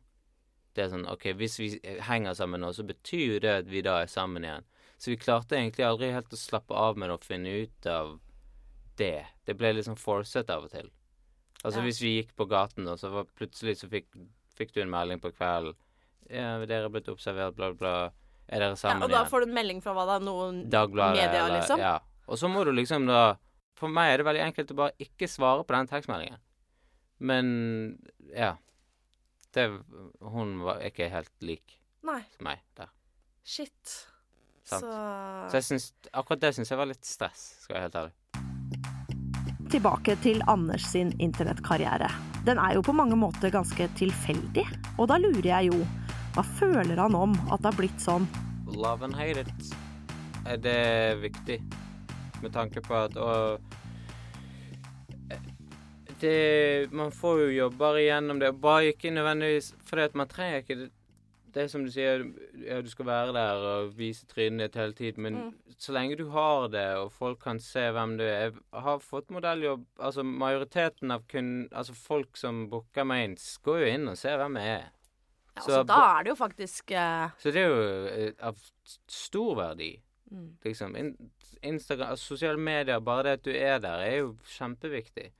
Det 0.75 0.83
er 0.83 0.89
sånn 0.91 1.07
OK, 1.07 1.29
hvis 1.39 1.55
vi 1.61 1.69
henger 2.03 2.35
sammen 2.35 2.59
nå, 2.59 2.73
så 2.75 2.83
betyr 2.83 3.21
jo 3.23 3.37
det 3.43 3.53
at 3.61 3.69
vi 3.71 3.83
da 3.85 4.01
er 4.01 4.11
sammen 4.11 4.43
igjen. 4.43 4.67
Så 4.99 5.13
vi 5.13 5.19
klarte 5.21 5.55
egentlig 5.55 5.85
aldri 5.87 6.11
helt 6.11 6.35
å 6.35 6.39
slappe 6.39 6.75
av 6.75 6.99
med 6.99 7.07
det 7.07 7.15
og 7.15 7.23
finne 7.23 7.53
ut 7.63 7.87
av 7.87 8.17
det. 8.99 9.23
Det 9.47 9.55
ble 9.55 9.71
litt 9.77 9.87
sånn 9.87 9.99
forcet 9.99 10.51
av 10.51 10.67
og 10.67 10.75
til. 10.75 10.91
Altså 11.63 11.79
Ja. 11.79 11.85
hvis 11.85 11.99
vi 12.01 12.11
gikk 12.23 12.35
på 12.35 12.47
gaten, 12.49 12.87
og 12.87 12.97
så 12.97 13.11
var 13.13 13.25
plutselig 13.37 13.77
så 13.77 13.89
fikk, 13.89 14.07
fikk 14.57 14.73
du 14.73 14.81
en 14.81 14.89
melding 14.89 15.19
på 15.21 15.31
kvelden. 15.35 15.75
Ja, 16.29 16.57
dere 16.65 16.85
er 16.85 16.89
blitt 16.89 17.09
observert, 17.11 17.55
bla, 17.55 17.71
bla. 17.73 18.11
Er 18.49 18.59
dere 18.59 18.75
sammen 18.75 19.01
Ja, 19.01 19.05
og 19.05 19.11
da 19.11 19.23
får 19.29 19.43
du 19.45 19.49
en 19.49 19.53
melding 19.55 19.81
fra 19.83 19.93
hva 19.93 20.05
da? 20.07 20.19
Noen 20.19 20.69
Dagbladet 20.69 21.17
media, 21.17 21.45
eller 21.45 21.59
liksom? 21.59 21.79
Ja. 21.79 21.99
Og 22.27 22.37
så 22.37 22.47
må 22.49 22.63
du 22.65 22.71
liksom 22.71 23.05
da 23.07 23.35
For 23.75 23.87
meg 23.89 24.13
er 24.13 24.17
det 24.17 24.25
veldig 24.27 24.43
enkelt 24.45 24.71
å 24.71 24.75
bare 24.75 24.91
ikke 24.99 25.27
svare 25.27 25.63
på 25.65 25.73
den 25.73 25.87
tekstmeldingen. 25.87 26.37
Men 27.19 27.45
ja. 28.35 28.55
Det 29.53 29.67
Hun 30.21 30.59
var 30.63 30.79
ikke 30.85 31.09
helt 31.09 31.31
lik 31.41 31.77
Nei, 32.03 32.23
meg 32.39 32.59
der. 32.75 32.89
shit. 33.43 34.07
Sant. 34.63 34.83
Så 34.83 35.49
Så 35.49 35.53
jeg 35.59 35.63
syns 35.63 35.93
Akkurat 36.13 36.39
det 36.39 36.53
syns 36.55 36.69
jeg 36.69 36.77
var 36.77 36.85
litt 36.85 37.03
stress, 37.05 37.57
skal 37.63 37.75
jeg 37.75 37.81
være 37.81 37.89
helt 37.89 37.95
ærlig. 37.95 38.13
Tilbake 39.71 40.17
til 40.19 40.41
Anders 40.51 40.83
sin 40.91 41.13
internettkarriere. 41.23 42.09
Den 42.43 42.59
er 42.59 42.73
jo 42.75 42.81
på 42.83 42.91
mange 42.91 43.15
måter 43.15 43.53
ganske 43.53 43.85
tilfeldig, 43.95 44.65
og 44.99 45.07
da 45.07 45.15
lurer 45.21 45.47
jeg 45.47 45.69
jo 45.71 45.77
hva 46.35 46.43
føler 46.43 46.99
han 46.99 47.15
om 47.15 47.35
at 47.51 47.61
det 47.61 47.69
har 47.69 47.77
blitt 47.77 48.03
sånn? 48.03 48.27
Love 48.71 49.07
and 49.07 49.15
hate 49.15 49.45
it. 49.45 49.71
Er 50.43 50.59
det 50.59 50.75
viktig? 51.21 51.61
Med 52.43 52.51
tanke 52.51 52.83
på 52.83 52.97
at 52.99 53.15
og, 53.15 53.63
det, 56.19 56.91
Man 56.91 57.11
får 57.15 57.41
jo 57.45 57.49
jobber 57.55 57.99
igjennom 58.01 58.39
det. 58.43 58.51
Bare 58.61 58.91
ikke 58.91 59.11
nødvendigvis 59.13 59.73
Fordi 59.85 60.07
at 60.09 60.15
man 60.17 60.29
trenger 60.29 60.63
ikke 60.63 60.89
det, 61.53 61.63
er 61.63 61.67
som 61.71 61.83
du 61.85 61.91
sier, 61.91 62.23
ja, 62.65 62.77
du 62.81 62.89
skal 62.89 63.05
være 63.05 63.33
der 63.35 63.63
og 63.71 63.91
vise 63.97 64.25
trynet 64.29 64.69
ditt 64.71 64.77
hele 64.79 64.93
tiden, 64.97 65.23
men 65.23 65.35
Mm. 65.41 65.75
så 65.77 65.93
lenge 65.95 66.17
du 66.17 66.29
har 66.29 66.67
det, 66.71 66.85
og 66.97 67.11
folk 67.11 67.39
kan 67.43 67.59
se 67.59 67.83
hvem 67.91 68.17
du 68.17 68.23
er 68.23 68.51
Jeg 68.51 68.81
har 68.85 68.99
fått 68.99 69.29
modelljobb 69.31 69.85
Altså, 69.99 70.23
majoriteten 70.23 71.11
av 71.11 71.25
kun, 71.27 71.67
altså 71.71 71.93
folk 71.93 72.37
som 72.37 72.69
booker 72.69 73.03
meg 73.03 73.23
inn, 73.25 73.35
går 73.63 73.79
jo 73.79 73.91
inn 73.93 74.07
og 74.07 74.17
ser 74.17 74.37
hvem 74.37 74.55
jeg 74.57 74.75
er. 74.77 74.89
ja, 75.55 75.61
så 75.61 75.71
så 75.71 75.83
da 75.83 75.99
er 76.19 76.23
det 76.23 76.29
jo 76.29 76.35
faktisk 76.35 76.91
uh... 76.91 77.29
Så 77.37 77.51
det 77.51 77.61
er 77.61 77.67
jo 77.67 78.07
eh, 78.07 78.33
av 78.39 78.57
stor 79.07 79.55
verdi. 79.55 80.01
mm. 80.31 80.57
Liksom. 80.63 80.95
In 80.95 81.15
Instagram, 81.63 82.09
altså, 82.15 82.25
sosiale 82.35 82.57
medier, 82.57 82.99
bare 82.99 83.23
det 83.23 83.31
at 83.39 83.45
du 83.45 83.51
er 83.51 83.79
der, 83.79 83.99
er 84.01 84.17
jo 84.17 84.37
kjempeviktig. 84.45 85.31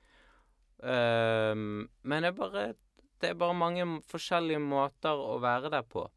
Um, 0.82 1.88
men 2.02 2.24
er 2.24 2.32
bare 2.34 2.74
Det 3.22 3.30
er 3.30 3.38
bare 3.38 3.54
mange 3.54 3.84
forskjellige 4.10 4.58
måter 4.62 5.14
å 5.14 5.36
være 5.42 5.70
der 5.70 5.84
på. 5.86 6.08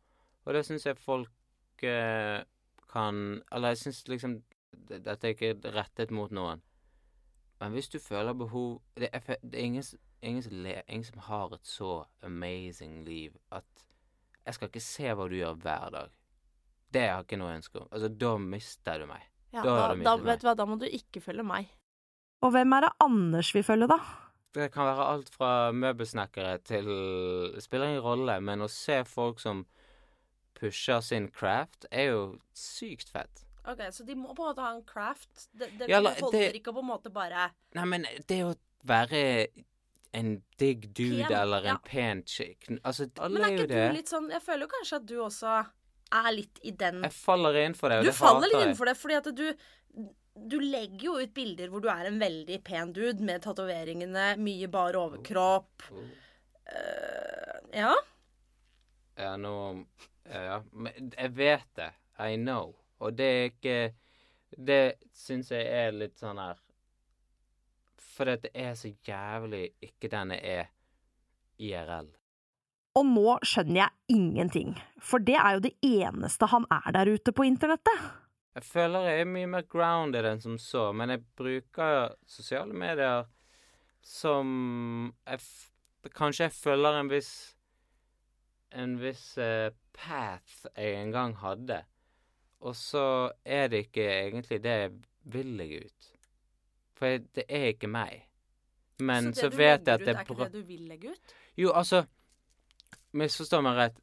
Og 0.45 0.53
det 0.57 0.63
syns 0.65 0.85
jeg 0.88 0.97
folk 0.97 1.83
eh, 1.85 2.41
kan 2.91 3.41
Eller 3.51 3.74
jeg 3.74 3.81
syns 3.83 4.03
liksom 4.09 4.39
Dette 4.89 5.15
er 5.29 5.33
ikke 5.33 5.71
rettet 5.74 6.12
mot 6.13 6.33
noen. 6.33 6.62
Men 7.62 7.71
hvis 7.74 7.89
du 7.89 8.00
føler 8.03 8.35
behov 8.38 8.81
Det 8.97 9.09
er, 9.13 9.38
det 9.41 9.59
er 9.59 9.63
ingen, 9.69 9.85
ingen, 10.21 10.67
ingen 10.88 11.07
som 11.07 11.21
har 11.29 11.53
et 11.55 11.65
så 11.69 12.03
amazing 12.25 13.03
liv 13.07 13.38
at 13.51 13.85
Jeg 14.45 14.57
skal 14.57 14.69
ikke 14.69 14.83
se 14.83 15.13
hva 15.13 15.29
du 15.29 15.38
gjør 15.38 15.55
hver 15.62 15.88
dag. 15.93 16.12
Det 16.93 17.01
har 17.01 17.15
jeg 17.19 17.25
ikke 17.25 17.39
noe 17.41 17.55
ønske 17.57 17.79
om. 17.81 17.88
Altså, 17.91 18.09
da 18.09 18.35
mister 18.38 19.01
du 19.01 19.07
meg. 19.09 19.24
ja, 19.53 19.63
Da 19.63 19.71
da, 19.71 19.95
da, 20.05 20.13
vet 20.21 20.41
du 20.41 20.45
hva, 20.47 20.53
da 20.55 20.67
må 20.69 20.77
du 20.79 20.85
ikke 20.85 21.21
følge 21.21 21.43
meg. 21.43 21.71
Og 22.45 22.53
hvem 22.53 22.75
er 22.77 22.85
det 22.85 22.91
Anders 23.01 23.50
vil 23.55 23.65
følge, 23.65 23.88
da? 23.89 23.97
Det 24.55 24.69
kan 24.74 24.88
være 24.88 25.05
alt 25.13 25.29
fra 25.35 25.50
møbelsnekkere 25.75 26.57
til 26.63 26.88
Spiller 27.63 27.89
ingen 27.91 28.03
rolle, 28.05 28.38
men 28.41 28.63
å 28.63 28.69
se 28.71 29.01
folk 29.07 29.41
som 29.43 29.65
pusher 30.55 31.01
sin 31.03 31.27
craft, 31.35 31.85
er 31.91 32.12
jo 32.13 32.21
sykt 32.55 33.09
fett. 33.12 33.41
Ok, 33.67 33.81
Så 33.91 34.05
de 34.07 34.15
må 34.15 34.31
på 34.38 34.45
en 34.45 34.51
måte 34.53 34.62
ha 34.63 34.71
en 34.77 34.83
craft? 34.88 35.47
Det, 35.57 35.71
det, 35.79 35.89
Ja, 35.89 36.00
la- 36.00 36.13
holder 36.19 36.31
det- 36.39 36.53
ikke 36.62 36.71
å 36.71 36.75
på 36.77 36.83
en 36.85 36.89
måte 36.91 37.12
bare 37.12 37.50
Nei, 37.74 37.85
men 37.85 38.05
det 38.27 38.43
å 38.45 38.55
være 38.85 39.47
en 40.13 40.41
digg 40.57 40.93
dude 40.93 41.25
Pen, 41.27 41.33
eller 41.41 41.57
en 41.65 41.74
ja. 41.74 41.77
pen 41.83 42.24
chick 42.25 42.69
Altså, 42.85 43.09
alle 43.19 43.33
Men 43.33 43.41
er 43.41 43.47
er 43.47 43.57
ikke 43.57 43.89
du 43.89 43.93
litt 43.97 44.07
sånn 44.07 44.29
Jeg 44.31 44.41
føler 44.45 44.62
jo 44.62 44.67
kanskje 44.67 44.95
at 45.01 45.05
du 45.07 45.15
også 45.17 45.65
er 46.13 46.31
litt 46.31 46.59
i 46.63 46.71
den 46.71 47.01
Jeg 47.03 47.12
faller 47.12 47.55
inn 47.65 47.74
for 47.74 47.89
det, 47.89 47.97
og 47.97 48.03
Du 48.05 48.09
det 48.12 48.15
faller 48.15 48.41
litt 48.41 48.53
hater 48.53 48.59
jeg. 48.62 48.67
innenfor 48.69 48.85
det, 48.85 48.97
fordi 48.97 49.15
at 49.17 49.35
du 49.35 49.53
du 50.36 50.60
legger 50.60 51.06
jo 51.08 51.13
ut 51.22 51.34
bilder 51.34 51.72
hvor 51.72 51.84
du 51.84 51.88
er 51.92 52.10
en 52.10 52.20
veldig 52.20 52.58
pen 52.68 52.92
dude 52.96 53.24
med 53.24 53.44
tatoveringene, 53.46 54.34
mye 54.42 54.68
bar 54.72 54.98
overkropp. 55.00 55.88
Eh, 56.65 57.80
ja. 57.80 57.94
Ja, 59.15 59.36
nå 59.39 59.56
Ja, 60.25 60.58
men 60.74 61.12
jeg 61.13 61.32
vet 61.38 61.68
det. 61.77 61.92
I 62.20 62.36
know. 62.36 62.74
Og 63.00 63.13
det 63.15 63.25
er 63.25 63.50
ikke 63.51 63.77
Det 64.56 64.96
syns 65.13 65.51
jeg 65.51 65.68
er 65.68 65.92
litt 65.92 66.15
sånn 66.18 66.39
her 66.39 66.62
Fordi 68.00 68.48
det 68.48 68.51
er 68.56 68.74
så 68.80 68.92
jævlig 69.06 69.65
ikke 69.84 70.10
den 70.12 70.32
jeg 70.34 70.60
er 70.62 70.70
IRL. 71.60 72.08
Og 72.96 73.08
nå 73.08 73.38
skjønner 73.44 73.82
jeg 73.82 74.15
ingenting, 74.15 74.70
for 75.04 75.24
det 75.24 75.36
er 75.36 75.58
jo 75.58 75.63
det 75.65 75.74
eneste 75.84 76.48
han 76.51 76.68
er 76.72 76.96
der 76.96 77.12
ute 77.12 77.34
på 77.36 77.44
internettet. 77.48 78.06
Jeg 78.55 78.63
føler 78.63 79.09
jeg 79.09 79.21
er 79.21 79.27
mye 79.27 79.47
mer 79.51 79.65
grounded 79.67 80.27
enn 80.29 80.41
som 80.43 80.55
så, 80.62 80.89
men 80.95 81.12
jeg 81.12 81.25
bruker 81.35 82.13
sosiale 82.29 82.74
medier 82.74 83.25
som 84.05 85.12
jeg 85.25 85.41
Kanskje 86.13 86.45
jeg 86.45 86.53
følger 86.53 87.00
en 87.00 87.09
viss 87.09 87.31
En 88.77 88.93
viss 89.01 89.38
eh, 89.41 89.74
path 89.95 90.67
jeg 90.75 91.00
en 91.00 91.12
gang 91.12 91.33
hadde. 91.39 91.79
Og 92.67 92.75
så 92.75 93.31
er 93.45 93.69
det 93.71 93.85
ikke 93.88 94.03
egentlig 94.03 94.59
det 94.63 94.74
jeg 94.81 94.91
vil 95.33 95.53
legge 95.57 95.79
ut. 95.85 96.09
For 97.00 97.07
jeg, 97.07 97.24
det 97.35 97.45
er 97.47 97.69
ikke 97.71 97.88
meg. 97.88 98.25
Men 99.00 99.31
så, 99.33 99.47
det 99.47 99.51
du 99.53 99.57
vet 99.57 99.88
jeg 99.88 99.88
legger 99.88 99.93
at 99.93 100.01
ut, 100.01 100.05
det 100.05 100.12
er 100.12 100.17
er 100.17 100.25
ikke 100.25 100.43
det 100.43 100.53
du 100.53 100.67
vil 100.67 100.83
legge 100.91 101.13
ut? 101.15 101.35
Jo, 101.57 101.71
altså 101.71 102.03
Misforstå 103.15 103.62
meg 103.63 103.77
rett. 103.79 104.00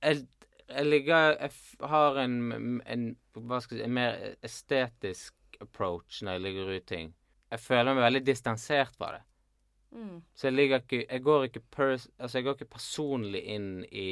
Jeg, 0.00 0.24
jeg 0.68 0.86
ligger 0.86 1.36
Jeg 1.40 1.50
har 1.80 2.18
en, 2.18 2.80
en 2.86 3.16
si 3.60 3.82
En 3.82 3.94
mer 3.94 4.36
estetisk 4.42 5.34
approach 5.60 6.22
når 6.22 6.32
jeg 6.32 6.40
ligger 6.40 6.74
ut 6.76 6.86
ting. 6.86 7.14
Jeg 7.50 7.60
føler 7.60 7.94
meg 7.94 8.06
veldig 8.08 8.24
distansert 8.26 8.96
fra 8.98 9.12
det. 9.16 9.22
Mm. 9.94 10.22
Så 10.34 10.48
jeg 10.48 10.54
ligger 10.54 10.82
ikke 10.82 11.06
Jeg 11.06 11.22
går 11.22 11.44
ikke 11.44 11.60
pers... 11.70 12.08
Altså, 12.18 12.38
jeg 12.38 12.44
går 12.44 12.56
ikke 12.58 12.74
personlig 12.74 13.44
inn 13.54 13.84
i 13.90 14.08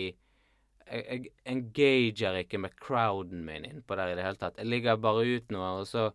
jeg, 0.92 1.04
jeg 1.09 1.30
engager 1.49 2.37
ikke 2.42 2.59
med 2.59 2.75
crowden 2.76 3.44
min 3.47 3.64
innpå 3.64 3.97
der 3.97 4.12
i 4.12 4.16
det 4.18 4.26
hele 4.26 4.37
tatt. 4.37 4.59
Jeg 4.59 4.68
ligger 4.68 4.99
bare 5.00 5.25
ut 5.25 5.54
noe, 5.54 5.71
og 5.80 5.87
så 5.88 6.11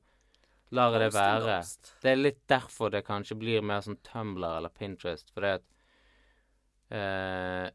lar 0.75 0.94
jeg 0.94 1.01
det 1.06 1.13
være. 1.15 1.58
Det 2.03 2.12
er 2.12 2.20
litt 2.20 2.41
derfor 2.51 2.91
det 2.94 3.06
kanskje 3.08 3.39
blir 3.39 3.65
mer 3.65 3.82
sånn 3.86 4.00
Tumblr 4.06 4.46
eller 4.58 4.74
Pinterest, 4.74 5.32
fordi 5.34 5.53
at 5.56 5.65
eh, 6.94 7.72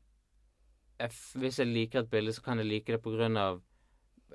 Hvis 1.11 1.59
jeg 1.59 1.71
liker 1.71 2.02
et 2.02 2.11
bilde, 2.11 2.32
så 2.32 2.42
kan 2.44 2.61
jeg 2.61 2.68
like 2.68 2.92
det 2.92 3.02
på 3.02 3.14
grunn 3.14 3.38
av 3.40 3.62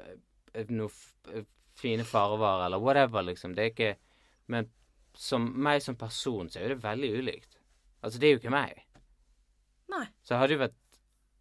eh, 0.02 0.66
noe 0.74 0.92
f 0.92 1.14
eh, 1.34 1.46
fine 1.78 2.04
farger 2.08 2.66
eller 2.66 2.82
whatever, 2.82 3.22
liksom. 3.22 3.54
Det 3.56 3.64
er 3.64 3.74
ikke 3.74 3.96
Men 4.48 4.70
som 5.18 5.48
meg 5.60 5.82
som 5.82 5.98
person, 5.98 6.50
så 6.50 6.60
er 6.60 6.68
jo 6.68 6.76
det 6.76 6.84
veldig 6.84 7.10
ulikt. 7.20 7.58
Altså, 8.02 8.20
det 8.20 8.28
er 8.28 8.36
jo 8.36 8.42
ikke 8.42 8.54
meg. 8.54 8.84
Nei. 9.92 10.06
Så 10.24 10.34
det 10.34 10.40
hadde 10.42 10.54
jo 10.54 10.62
vært 10.62 10.78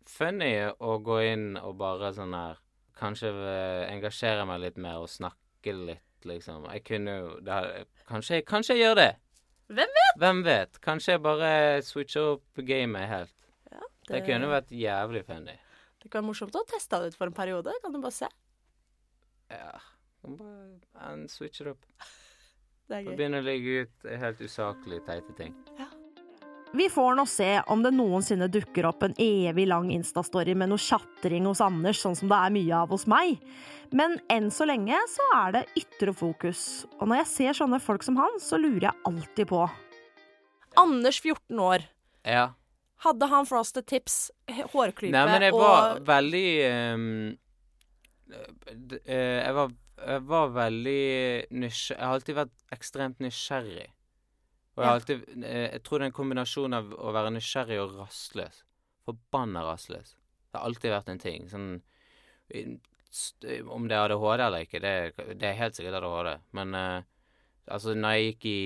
funny 0.09 0.53
å 0.73 0.97
gå 1.05 1.19
inn 1.29 1.47
og 1.61 1.77
bare 1.81 2.13
sånn 2.17 2.35
her 2.37 2.63
Kanskje 2.97 3.29
eh, 3.29 3.83
engasjere 3.93 4.47
meg 4.49 4.63
litt 4.63 4.79
mer 4.81 5.03
og 5.05 5.11
snakke 5.13 5.75
litt, 5.77 6.25
liksom. 6.25 6.65
Jeg 6.73 6.81
kunne 6.87 7.17
jo 7.19 7.27
det 7.45 7.53
hadde, 7.53 7.83
kanskje, 8.09 8.39
kanskje 8.49 8.73
jeg 8.79 8.87
gjør 8.87 8.97
det. 9.03 9.11
Hvem 9.69 9.93
vet? 9.99 10.15
Hvem 10.23 10.41
vet? 10.47 10.79
Kanskje 10.81 11.13
jeg 11.13 11.23
bare 11.27 11.51
switcher 11.85 12.31
opp 12.31 12.63
gamet 12.65 13.11
helt. 13.11 13.36
Ja, 14.09 14.15
Det 14.15 14.25
kunne 14.27 14.49
vært 14.51 14.71
jævlig 14.71 15.25
funny. 15.27 15.57
det 16.03 16.11
kan 16.11 16.21
være 16.23 16.29
morsomt 16.29 16.55
å 16.55 16.65
teste 16.71 17.01
det 17.03 17.13
ut 17.13 17.19
for 17.19 17.27
en 17.27 17.35
periode. 17.35 17.73
Kan 17.83 17.93
du 17.93 17.99
bare 18.01 18.15
se. 18.15 18.29
Ja. 19.51 19.81
kan 20.23 20.37
Bare 20.39 21.29
switche 21.29 21.65
det 21.65 21.77
opp. 21.77 21.85
Det 22.87 22.95
er 22.95 23.03
gøy. 23.03 23.17
Begynne 23.19 23.39
å 23.43 23.43
legge 23.43 23.81
ut 23.83 24.05
helt 24.23 24.41
usaklig 24.47 25.01
teite 25.09 25.33
ting. 25.35 25.55
Ja. 25.75 25.89
Vi 26.77 26.87
får 26.93 27.17
nå 27.19 27.25
se 27.27 27.49
om 27.73 27.81
det 27.83 27.91
noensinne 27.95 28.47
dukker 28.53 28.87
opp 28.87 29.03
en 29.03 29.15
evig 29.19 29.65
lang 29.67 29.89
Insta-story 29.91 30.55
med 30.55 30.71
noe 30.71 30.79
tjatring 30.79 31.47
hos 31.49 31.63
Anders, 31.65 31.99
sånn 32.03 32.15
som 32.19 32.31
det 32.31 32.39
er 32.39 32.53
mye 32.55 32.79
av 32.85 32.93
hos 32.95 33.07
meg. 33.11 33.41
Men 33.91 34.21
enn 34.31 34.51
så 34.55 34.67
lenge 34.71 34.99
så 35.11 35.27
er 35.35 35.57
det 35.57 35.65
ytre 35.83 36.15
fokus, 36.15 36.85
og 37.01 37.09
når 37.09 37.25
jeg 37.25 37.31
ser 37.33 37.59
sånne 37.59 37.81
folk 37.83 38.07
som 38.07 38.19
han, 38.21 38.39
så 38.43 38.59
lurer 38.61 38.91
jeg 38.91 39.03
alltid 39.11 39.51
på 39.51 39.65
Anders, 40.79 41.19
14 41.25 41.59
år. 41.59 41.87
Ja. 42.23 42.51
Hadde 43.05 43.29
han 43.29 43.49
frosted 43.49 43.85
tips, 43.91 44.31
hårklype 44.73 45.13
Nei, 45.13 45.25
men 45.29 45.45
jeg 45.45 45.53
var 45.53 45.99
og 45.99 46.07
veldig 46.09 46.47
um, 46.95 47.35
jeg, 49.07 49.53
var, 49.55 49.75
jeg 50.01 50.23
var 50.27 50.55
veldig 50.55 51.03
nysgjerrig 51.55 52.01
Jeg 52.01 52.09
har 52.09 52.15
alltid 52.17 52.39
vært 52.39 52.55
ekstremt 52.75 53.21
nysgjerrig. 53.23 53.89
Og 54.77 54.83
jeg 54.83 54.89
har 54.89 54.99
alltid 54.99 55.27
eh, 55.45 55.67
Jeg 55.75 55.83
tror 55.87 55.99
det 55.99 56.07
er 56.07 56.11
en 56.11 56.17
kombinasjon 56.21 56.77
av 56.77 56.95
å 56.97 57.13
være 57.17 57.33
nysgjerrig 57.37 57.79
og 57.85 57.97
rastløs. 58.01 58.63
Forbanna 59.07 59.63
rastløs. 59.65 60.17
Det 60.51 60.59
har 60.59 60.67
alltid 60.69 60.95
vært 60.97 61.13
en 61.13 61.23
ting. 61.23 61.47
Sånn 61.53 61.69
Om 63.73 63.89
det 63.89 63.97
er 63.97 64.03
ADHD 64.05 64.47
eller 64.47 64.67
ikke, 64.67 64.83
det, 64.83 64.95
det 65.41 65.51
er 65.51 65.61
helt 65.61 65.79
sikkert 65.79 66.01
ADHD. 66.01 66.33
Men 66.59 66.75
uh, 66.77 66.99
altså, 67.67 67.95
når 67.95 68.17
jeg 68.17 68.33
gikk 68.33 68.49
i 68.51 68.61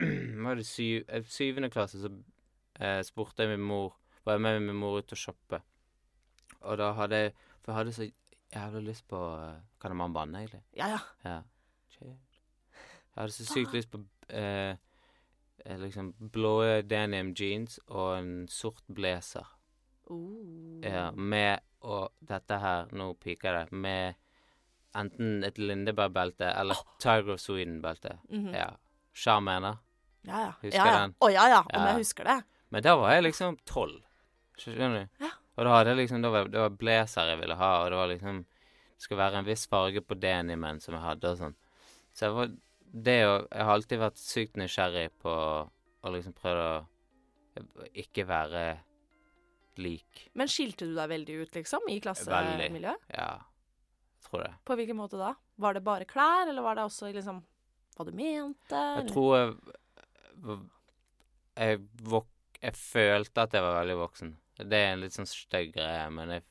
var 0.44 0.56
det 0.56 0.66
syv, 0.68 1.08
syvende 1.28 1.72
klasse, 1.72 2.00
så 2.00 2.12
eh, 2.80 3.00
spurte 3.06 3.44
jeg 3.44 3.52
min 3.56 3.66
mor 3.66 3.96
Var 4.24 4.36
jeg 4.36 4.42
med 4.44 4.60
min 4.60 4.76
mor 4.76 4.98
ut 5.00 5.12
og 5.12 5.18
shoppe. 5.18 5.60
Og 6.60 6.76
da 6.78 6.92
hadde 6.98 7.16
jeg 7.16 7.32
For 7.60 7.72
jeg 7.72 7.78
hadde 7.78 7.92
så 7.96 8.10
jævlig 8.52 8.82
lyst 8.88 9.06
på 9.08 9.20
eh, 9.38 9.60
Kan 9.80 9.96
man 9.96 10.12
banne, 10.16 10.38
egentlig? 10.42 10.62
Ja, 10.76 10.88
ja. 10.92 10.98
Ja. 11.24 11.40
Jeg 12.00 13.22
hadde 13.24 13.32
så 13.32 13.44
sykt 13.44 13.74
lyst 13.74 13.90
på 13.92 14.00
eh, 14.28 14.76
eh, 15.64 15.78
liksom 15.80 16.12
blå 16.32 16.80
denim 16.88 17.34
jeans 17.36 17.80
og 17.88 18.18
en 18.18 18.48
sort 18.48 18.82
blazer. 18.88 19.46
Uh. 20.10 20.80
Ja, 20.82 21.10
med 21.10 21.58
og 21.80 22.12
dette 22.20 22.58
her, 22.60 22.88
nå 22.92 23.12
piker 23.20 23.58
det, 23.58 23.72
med 23.72 24.14
enten 24.96 25.44
et 25.44 25.58
Lindeberg-belte 25.58 26.48
eller 26.60 26.80
Tiger 27.00 27.34
of 27.34 27.40
Sweden-belte. 27.40 28.18
Mhm. 28.30 28.54
Ja. 28.54 28.70
Charmener. 29.14 29.76
Ja, 30.24 30.40
ja. 30.46 30.52
Husker 30.62 30.78
ja, 30.78 30.86
ja. 30.86 30.98
den? 31.02 31.14
Å 31.20 31.30
ja, 31.32 31.46
ja. 31.48 31.60
Om 31.60 31.80
Ja. 31.80 31.86
jeg 31.90 32.02
husker 32.04 32.24
det. 32.24 32.38
Men 32.70 32.84
da 32.86 32.94
var 33.00 33.16
jeg 33.16 33.26
liksom 33.28 33.58
tolv. 33.68 34.00
Skjønner 34.60 34.94
du? 35.00 35.24
Ja. 35.24 35.30
Og 35.56 35.66
da 35.66 35.74
hadde 35.76 35.92
jeg 35.94 36.00
liksom, 36.04 36.22
da 36.24 36.30
var, 36.32 36.48
det 36.52 36.60
var 36.62 36.76
blazer 36.80 37.32
jeg 37.32 37.40
ville 37.40 37.56
ha, 37.58 37.70
og 37.84 37.90
det 37.92 37.98
var 38.00 38.10
liksom 38.12 38.44
Det 38.44 39.04
skulle 39.06 39.22
være 39.22 39.40
en 39.40 39.46
viss 39.48 39.62
farge 39.72 40.02
på 40.04 40.16
denimen 40.20 40.80
som 40.84 40.94
jeg 40.94 41.02
hadde 41.02 41.30
og 41.32 41.38
sånn. 41.40 41.54
Så 42.12 42.26
jeg 42.26 42.34
var 42.36 42.50
Det 43.08 43.18
å 43.26 43.34
Jeg 43.46 43.64
har 43.66 43.72
alltid 43.74 44.00
vært 44.02 44.20
sykt 44.20 44.56
nysgjerrig 44.60 45.10
på 45.22 45.34
å 46.00 46.12
liksom 46.14 46.32
prøve 46.36 46.64
å 46.70 47.84
ikke 47.98 48.24
være 48.28 48.64
lik. 49.80 50.26
Men 50.38 50.48
skilte 50.48 50.86
du 50.88 50.94
deg 50.96 51.08
veldig 51.10 51.36
ut, 51.42 51.54
liksom, 51.54 51.84
i 51.88 51.96
Veldig. 51.96 52.02
klassemiljøet? 52.04 53.06
Ja. 53.14 53.30
Tror 54.26 54.44
det. 54.44 54.52
På 54.64 54.76
hvilken 54.78 54.96
måte 54.96 55.18
da? 55.20 55.34
Var 55.60 55.76
det 55.76 55.82
bare 55.84 56.06
klær, 56.08 56.48
eller 56.48 56.62
var 56.64 56.78
det 56.78 56.84
også 56.88 57.10
liksom 57.12 57.42
hva 57.96 58.06
du 58.06 58.12
mente? 58.16 58.80
Jeg 59.00 59.08
tror 59.10 59.30
jeg 59.36 60.58
jeg, 61.60 61.80
vok 62.08 62.28
jeg 62.60 62.76
følte 62.76 63.46
at 63.46 63.56
jeg 63.56 63.64
var 63.64 63.78
veldig 63.80 63.96
voksen. 64.00 64.34
Det 64.60 64.76
er 64.76 64.92
en 64.92 65.02
litt 65.04 65.16
sånn 65.16 65.28
stygg 65.28 65.72
greie, 65.76 66.04
men 66.12 66.34
jeg 66.36 66.44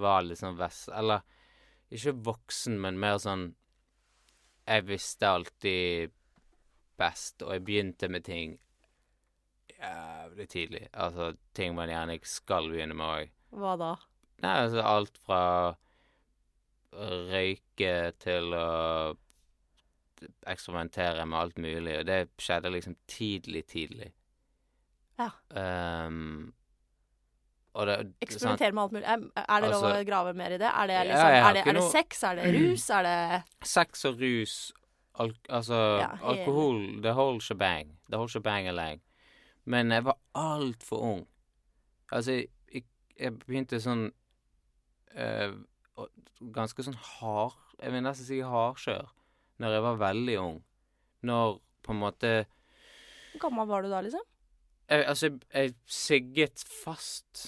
var 0.00 0.24
litt 0.24 0.40
sånn 0.40 0.56
vest... 0.58 0.88
Eller 0.96 1.24
ikke 1.90 2.14
voksen, 2.30 2.78
men 2.80 3.00
mer 3.02 3.18
sånn 3.18 3.50
Jeg 4.68 4.86
visste 4.86 5.26
alltid 5.26 6.12
best, 7.00 7.42
og 7.42 7.54
jeg 7.56 7.64
begynte 7.66 8.10
med 8.12 8.24
ting 8.24 8.58
jævlig 9.80 10.46
tidlig. 10.52 10.82
Altså 10.92 11.32
ting 11.56 11.74
man 11.74 11.90
gjerne 11.90 12.18
ikke 12.18 12.30
skal 12.30 12.68
begynne 12.70 12.96
med 12.96 13.06
òg. 13.06 13.32
Hva 13.56 13.74
da? 13.80 13.94
Nei, 14.44 14.54
altså 14.66 14.84
alt 14.84 15.18
fra 15.24 15.42
røyke 16.92 17.94
til 18.20 18.54
å 18.56 18.68
eksperimentere 20.50 21.24
med 21.24 21.38
alt 21.40 21.60
mulig, 21.60 21.96
og 22.00 22.08
det 22.08 22.20
skjedde 22.40 22.72
liksom 22.74 22.96
tidlig, 23.08 23.64
tidlig. 23.72 24.10
Ja. 25.20 25.28
Um, 26.08 26.52
det? 27.74 27.96
Eksperimentere 28.24 28.72
med 28.72 28.82
alt 28.82 28.92
mulig. 28.92 29.04
Er 29.04 29.44
er 29.44 29.60
det 29.60 29.70
lov 29.70 29.84
Altså- 29.84 30.00
å 30.00 30.06
grave 30.06 30.34
mer 30.34 30.52
i 30.52 30.58
det? 30.58 30.66
Er 30.66 30.86
det, 30.86 31.06
liksom, 31.06 31.28
ja, 31.28 31.48
er 31.48 31.52
det, 31.54 31.66
er 31.66 31.72
det 31.72 31.90
sex? 31.92 32.22
Er 32.24 32.34
det 32.34 32.54
rus? 32.54 32.90
Er 32.90 33.02
det 33.02 33.42
Sex 33.76 34.04
og 34.04 34.20
rus, 34.20 34.72
al 35.14 35.34
altså 35.48 35.98
Ja, 36.00 36.10
alkohol, 36.22 37.02
the 37.02 37.12
whole 37.12 37.40
shebang. 37.40 37.98
The 38.10 38.16
whole 38.16 38.28
shebang 38.28 38.68
along. 38.68 39.00
Men 39.64 39.90
jeg 39.90 40.04
var 40.04 40.16
altfor 40.34 40.98
ung. 40.98 41.26
Altså, 42.12 42.44
jeg, 42.72 42.84
jeg 43.18 43.38
begynte 43.38 43.80
sånn 43.80 44.10
eh, 45.14 45.52
ganske 46.52 46.82
sånn 46.82 46.96
hard 46.96 47.54
Jeg 47.80 47.92
vil 47.92 48.02
nesten 48.02 48.26
si 48.26 48.40
hardkjør 48.40 49.08
når 49.60 49.74
jeg 49.76 49.82
var 49.84 49.96
veldig 50.00 50.36
ung. 50.40 50.58
Når 51.22 51.60
på 51.84 51.92
en 51.92 52.00
måte 52.00 52.30
Hvor 53.34 53.42
gammel 53.48 53.68
var 53.68 53.82
du 53.82 53.90
da, 53.92 54.00
liksom? 54.00 54.24
Jeg, 54.90 55.06
Altså, 55.06 55.30
jeg 55.54 55.74
sigget 55.86 56.64
fast 56.84 57.46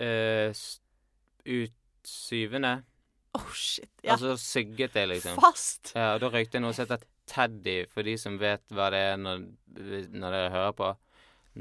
uh, 0.00 0.52
ut 1.46 1.78
syvende. 2.04 2.82
Oh, 3.34 3.52
shit. 3.54 3.90
Ja. 4.04 4.12
Altså 4.12 4.36
sigget 4.36 4.94
jeg, 4.96 5.08
liksom. 5.08 5.38
Fast! 5.40 5.92
Ja, 5.96 6.14
og 6.14 6.20
da 6.20 6.28
røykte 6.32 6.58
jeg 6.58 6.64
noe 6.66 6.74
som 6.76 6.84
heter 6.84 7.06
Teddy, 7.30 7.76
for 7.88 8.04
de 8.04 8.16
som 8.20 8.36
vet 8.40 8.64
hva 8.74 8.90
det 8.92 9.00
er 9.12 9.16
når, 9.20 9.44
når 10.12 10.34
dere 10.36 10.50
hører 10.52 10.74
på. 10.76 10.90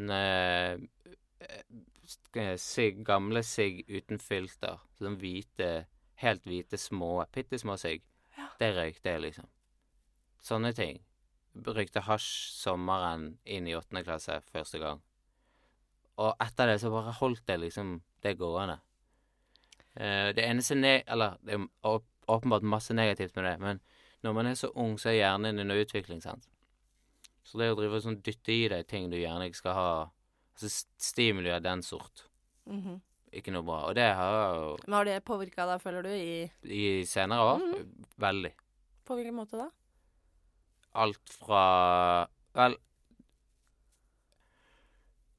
Ne- 0.02 0.90
eh, 1.40 2.56
Sigg, 2.60 3.06
gamle 3.08 3.40
sigg 3.48 3.86
uten 3.88 4.20
filter. 4.20 4.82
Sånn 5.00 5.16
hvite, 5.22 5.86
helt 6.20 6.44
hvite, 6.50 6.80
små, 6.80 7.22
bitte 7.32 7.60
små 7.62 7.78
sigg. 7.80 8.04
Ja. 8.38 8.50
Det 8.60 8.74
røykte 8.76 9.14
jeg, 9.14 9.24
liksom. 9.30 9.48
Sånne 10.44 10.74
ting. 10.76 11.00
Røykte 11.56 12.02
hasj 12.08 12.28
sommeren 12.56 13.38
inn 13.46 13.68
i 13.68 13.76
åttende 13.76 14.04
klasse 14.08 14.38
første 14.54 14.80
gang. 14.80 15.02
Og 16.22 16.36
etter 16.44 16.68
det 16.72 16.78
så 16.82 16.92
bare 16.94 17.12
holdt 17.20 17.48
jeg 17.50 17.60
liksom 17.60 17.98
det 18.24 18.38
gående. 18.40 18.80
Uh, 20.00 20.32
det 20.36 20.46
eneste 20.46 20.76
ne... 20.80 21.02
Eller, 21.12 21.36
det 21.44 21.58
er 21.58 22.00
åpenbart 22.32 22.64
masse 22.64 22.94
negativt 22.96 23.36
med 23.36 23.44
det, 23.50 23.56
men 23.60 23.82
når 24.24 24.34
man 24.38 24.48
er 24.48 24.56
så 24.56 24.70
ung, 24.80 24.96
så 25.02 25.10
er 25.12 25.18
hjernen 25.20 25.60
under 25.60 25.82
utvikling, 25.82 26.22
sant. 26.24 26.46
Så 27.44 27.58
det 27.60 27.72
å 27.74 27.76
drive 27.76 27.98
og 27.98 28.04
sånn 28.06 28.20
dytte 28.24 28.54
i 28.54 28.68
deg 28.72 28.86
ting 28.88 29.10
du 29.12 29.18
gjerne 29.18 29.48
ikke 29.50 29.64
skal 29.64 29.74
ha 29.78 29.92
Altså 30.52 30.68
stimuli 31.02 31.50
av 31.50 31.62
den 31.64 31.82
sort, 31.82 32.26
Mhm. 32.70 33.00
ikke 33.34 33.52
noe 33.56 33.64
bra. 33.66 33.78
Og 33.90 33.96
det 33.96 34.04
har 34.14 34.54
jo 34.54 34.78
Men 34.86 34.94
har 34.94 35.06
det 35.06 35.24
påvirka 35.26 35.66
deg, 35.66 35.82
føler 35.82 36.04
du, 36.04 36.10
i 36.10 36.52
i 36.70 37.04
senere 37.08 37.40
år 37.40 37.58
Mhm. 37.58 38.06
veldig. 38.20 38.52
På 39.08 39.16
hvilken 39.16 39.34
måte 39.34 39.58
da? 39.58 39.70
Alt 40.92 41.36
fra 41.40 42.28
Vel 42.58 42.76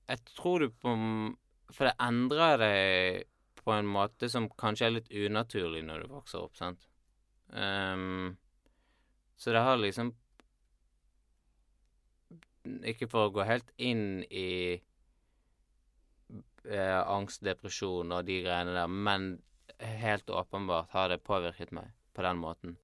Jeg 0.09 0.23
tror 0.32 0.64
du 0.64 0.71
på 0.73 0.94
For 1.73 1.88
det 1.88 1.97
endrer 2.00 2.56
deg 2.62 3.28
på 3.62 3.75
en 3.76 3.87
måte 3.87 4.28
som 4.32 4.49
kanskje 4.59 4.88
er 4.88 4.94
litt 4.97 5.12
unaturlig 5.12 5.85
når 5.87 6.02
du 6.02 6.09
vokser 6.11 6.42
opp, 6.42 6.56
sant. 6.59 6.88
Um, 7.54 8.35
så 9.38 9.54
det 9.54 9.62
har 9.62 9.78
liksom 9.78 10.11
Ikke 12.90 13.06
for 13.12 13.28
å 13.28 13.35
gå 13.37 13.47
helt 13.47 13.71
inn 13.78 14.25
i 14.26 14.50
eh, 16.66 17.00
angst, 17.00 17.42
depresjon 17.47 18.12
og 18.14 18.26
de 18.26 18.40
greiene 18.42 18.75
der, 18.75 18.90
men 18.90 19.32
helt 19.82 20.30
åpenbart 20.30 20.90
har 20.90 21.11
det 21.11 21.23
påvirket 21.26 21.75
meg 21.75 21.90
på 22.14 22.23
den 22.26 22.38
måten. 22.42 22.76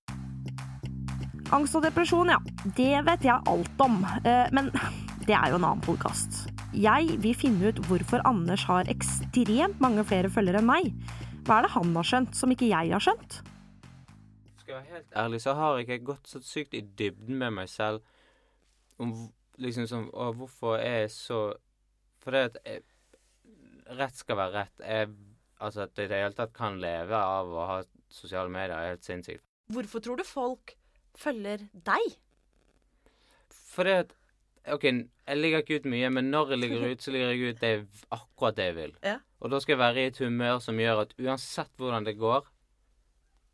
Angst 1.49 1.79
og 1.79 1.85
depresjon, 1.87 2.29
ja. 2.29 2.37
Det 2.77 2.99
vet 3.07 3.23
jeg 3.25 3.41
alt 3.49 3.81
om. 3.81 4.03
Eh, 4.21 4.49
Men 4.53 4.69
det 5.29 5.33
er 5.33 5.53
jo 5.53 5.57
en 5.57 5.65
annen 5.71 5.85
podkast. 5.85 6.43
Jeg 6.77 7.15
vil 7.23 7.37
finne 7.37 7.71
ut 7.71 7.79
hvorfor 7.89 8.21
Anders 8.29 8.67
har 8.69 8.89
ekstremt 8.93 9.81
mange 9.81 10.05
flere 10.05 10.29
følgere 10.33 10.61
enn 10.61 10.69
meg. 10.69 10.91
Hva 11.49 11.59
er 11.59 11.65
det 11.65 11.73
han 11.73 11.95
har 11.97 12.09
skjønt 12.11 12.37
som 12.37 12.53
ikke 12.53 12.69
jeg 12.69 12.93
har 12.93 13.01
skjønt? 13.01 13.39
Skal 14.61 14.75
jeg 14.75 14.77
være 14.83 14.99
helt 14.99 15.17
ærlig, 15.23 15.41
så 15.41 15.55
har 15.57 15.79
jeg 15.79 15.87
ikke 15.89 16.09
gått 16.11 16.29
så 16.29 16.43
sykt 16.45 16.77
i 16.77 16.83
dybden 16.85 17.41
med 17.41 17.57
meg 17.63 17.73
selv 17.73 18.05
om 19.01 19.15
liksom 19.57 19.87
sånn 19.89 20.09
Å, 20.13 20.29
hvorfor 20.37 20.77
er 20.83 21.05
jeg 21.07 21.13
så 21.15 21.39
For 22.21 22.35
det 22.35 22.43
at 22.51 22.59
jeg, 22.67 22.83
Rett 23.99 24.21
skal 24.21 24.37
være 24.37 24.53
rett. 24.53 24.83
Jeg, 24.85 25.15
altså 25.65 25.87
at 25.87 25.97
jeg 25.97 26.11
i 26.11 26.13
det 26.13 26.21
hele 26.21 26.37
tatt 26.37 26.53
kan 26.53 26.77
leve 26.83 27.17
av 27.17 27.49
å 27.49 27.69
ha 27.71 27.79
sosiale 28.13 28.53
medier, 28.53 28.77
er 28.77 28.93
helt 28.93 29.07
sinnssykt. 29.07 29.41
Hvorfor 29.73 30.05
tror 30.05 30.21
du 30.21 30.27
folk 30.29 30.75
følger 31.19 31.67
deg? 31.73 32.17
For 33.51 33.89
det 33.89 33.97
at 34.05 34.15
OK, 34.75 34.85
jeg 34.85 35.39
ligger 35.39 35.63
ikke 35.63 35.79
ut 35.81 35.89
mye, 35.89 36.11
men 36.13 36.31
når 36.33 36.53
jeg 36.53 36.61
ligger 36.61 36.91
ut, 36.91 37.03
så 37.03 37.13
ligger 37.15 37.31
jeg 37.33 37.55
ut 37.55 37.61
det 37.63 37.71
er 37.71 37.85
akkurat 38.13 38.57
det 38.59 38.67
jeg 38.69 38.77
vil. 38.77 38.95
Ja. 39.05 39.17
Og 39.41 39.53
da 39.53 39.61
skal 39.63 39.75
jeg 39.75 39.81
være 39.81 40.03
i 40.03 40.11
et 40.11 40.21
humør 40.21 40.59
som 40.61 40.81
gjør 40.81 41.05
at 41.05 41.15
uansett 41.19 41.73
hvordan 41.81 42.07
det 42.09 42.19
går, 42.19 42.49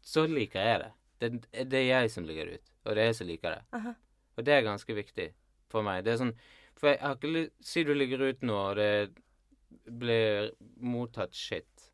så 0.05 0.27
liker 0.29 0.61
jeg 0.61 0.81
det. 0.83 0.91
Det, 1.21 1.31
det 1.71 1.81
er 1.81 1.87
jeg 1.89 2.11
som 2.11 2.27
ligger 2.29 2.57
ut, 2.57 2.73
og 2.85 2.97
det 2.97 3.03
er 3.03 3.11
jeg 3.13 3.19
som 3.21 3.29
liker 3.31 3.55
det. 3.55 3.63
Aha. 3.79 3.95
Og 4.35 4.47
det 4.47 4.55
er 4.55 4.67
ganske 4.67 4.97
viktig 4.97 5.29
for 5.71 5.87
meg. 5.87 6.05
Det 6.05 6.15
er 6.15 6.23
sånn 6.25 6.37
For 6.75 6.91
jeg 6.91 6.99
har 7.05 7.15
ikke 7.15 7.45
Si 7.63 7.85
du 7.87 7.93
ligger 7.95 8.25
ut 8.27 8.43
nå, 8.43 8.57
og 8.73 8.77
det 8.81 9.95
blir 10.01 10.51
mottatt 10.83 11.35
shit 11.37 11.91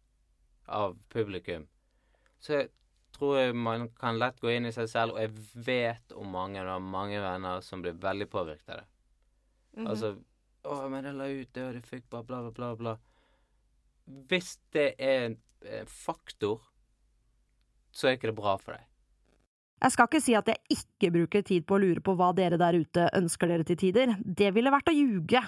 av 0.71 0.97
publikum. 1.13 1.67
Så 2.41 2.65
tror 3.21 3.37
jeg 3.39 3.57
man 3.57 3.87
kan 4.01 4.19
lett 4.21 4.41
gå 4.41 4.51
inn 4.55 4.67
i 4.69 4.73
seg 4.75 4.89
selv, 4.91 5.15
og 5.15 5.23
jeg 5.23 5.65
vet 5.67 6.17
om 6.17 6.33
mange 6.33 6.65
og 6.65 6.83
mange 6.83 7.21
venner 7.23 7.63
som 7.65 7.85
blir 7.85 7.99
veldig 8.01 8.29
påvirket 8.33 8.75
av 8.75 8.83
det. 8.83 8.89
Mhm. 9.79 9.87
Altså 9.87 10.17
Å, 10.61 10.75
men 10.93 11.07
jeg 11.09 11.17
la 11.17 11.25
ut 11.25 11.53
det, 11.57 11.63
og 11.65 11.73
det 11.73 11.87
fikk 11.89 12.03
bare 12.13 12.27
bla, 12.29 12.43
bla, 12.45 12.51
bla, 12.53 12.75
bla. 12.77 12.91
Hvis 14.29 14.59
det 14.77 14.91
er 15.01 15.23
en 15.31 15.39
faktor, 15.89 16.61
så 17.97 18.11
er 18.11 18.19
ikke 18.19 18.29
det 18.29 18.37
bra 18.37 18.59
for 18.61 18.77
deg. 18.77 18.85
Jeg 19.81 19.95
skal 19.95 20.09
ikke 20.11 20.21
si 20.21 20.35
at 20.37 20.51
jeg 20.53 20.77
ikke 20.77 21.11
bruker 21.15 21.45
tid 21.49 21.65
på 21.65 21.79
å 21.79 21.81
lure 21.81 22.03
på 22.05 22.13
hva 22.19 22.29
dere 22.37 22.59
der 22.61 22.77
ute 22.77 23.07
ønsker 23.17 23.49
dere 23.49 23.65
til 23.65 23.79
tider. 23.81 24.13
Det 24.21 24.51
ville 24.53 24.73
vært 24.73 24.93
å 24.93 24.97
ljuge. 24.97 25.41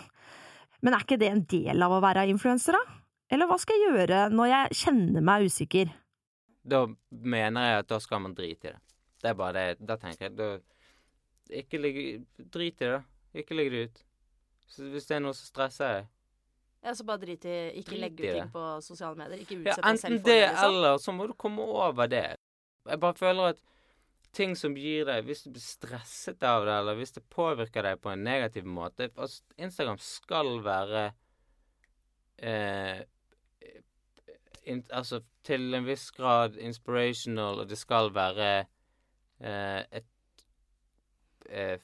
Men 0.81 0.97
er 0.97 1.05
ikke 1.05 1.21
det 1.21 1.29
en 1.29 1.45
del 1.51 1.85
av 1.85 1.93
å 1.93 2.01
være 2.03 2.25
influenser, 2.33 2.79
da? 2.79 3.01
Eller 3.33 3.49
hva 3.49 3.59
skal 3.61 3.77
jeg 3.77 3.93
gjøre 3.93 4.23
når 4.33 4.49
jeg 4.49 4.79
kjenner 4.81 5.25
meg 5.25 5.45
usikker? 5.49 5.93
Da 6.63 6.85
mener 7.11 7.69
jeg 7.69 7.83
at 7.83 7.91
da 7.91 7.99
skal 8.03 8.23
man 8.23 8.35
drite 8.39 8.69
i 8.69 8.73
det. 8.73 8.81
Det 9.23 9.31
er 9.31 9.39
bare 9.39 9.53
det. 9.59 9.87
Da 9.87 9.97
tenker 9.99 10.29
jeg 10.29 10.37
da, 10.39 10.49
Ikke 11.63 11.79
ligge 11.79 12.25
Drit 12.39 12.81
i 12.81 12.85
det, 12.85 12.91
da. 12.97 13.03
Ikke 13.39 13.57
legg 13.57 13.71
det 13.73 13.85
ut. 13.87 14.03
Så 14.73 14.89
hvis 14.93 15.07
det 15.09 15.17
er 15.19 15.25
noe 15.25 15.37
som 15.37 15.49
stresser 15.49 15.97
deg 15.97 16.09
Ja, 16.83 16.95
så 16.99 17.07
bare 17.07 17.23
drit 17.23 17.45
i 17.47 17.57
Ikke 17.83 17.99
legg 17.99 18.17
ut 18.19 18.25
ting 18.27 18.53
på 18.55 18.65
sosiale 18.85 19.19
medier. 19.19 19.43
Ikke 19.43 19.59
Ja, 19.59 19.75
utsett 19.75 19.83
deg 19.83 19.91
enten 19.91 20.03
selv 20.05 20.19
for 20.19 20.31
det, 20.31 20.39
det, 20.39 20.49
liksom. 20.49 20.71
eller 20.71 21.03
så 21.03 21.15
må 21.17 21.29
du 21.31 21.37
komme 21.39 21.67
over 21.87 22.11
det. 22.11 22.27
Jeg 22.91 23.03
bare 23.05 23.19
føler 23.19 23.55
at 23.55 23.63
ting 24.35 24.57
som 24.59 24.75
gir 24.77 25.07
deg 25.07 25.27
Hvis 25.29 25.45
du 25.45 25.51
blir 25.53 25.65
stresset 25.65 26.43
av 26.47 26.67
det, 26.67 26.77
eller 26.81 26.99
hvis 26.99 27.15
det 27.19 27.25
påvirker 27.31 27.87
deg 27.87 28.01
på 28.03 28.13
en 28.13 28.25
negativ 28.27 28.67
måte 28.67 29.11
altså, 29.15 29.43
Instagram 29.61 30.01
skal 30.03 30.57
være 30.65 31.05
eh, 32.39 33.03
in, 34.65 34.85
Altså 34.91 35.23
til 35.45 35.75
en 35.75 35.87
viss 35.87 36.11
grad 36.11 36.57
inspirational, 36.57 37.63
og 37.63 37.69
det 37.71 37.79
skal 37.79 38.13
være 38.15 38.51
eh, 39.41 39.83
et 39.91 40.45
eh, 41.49 41.79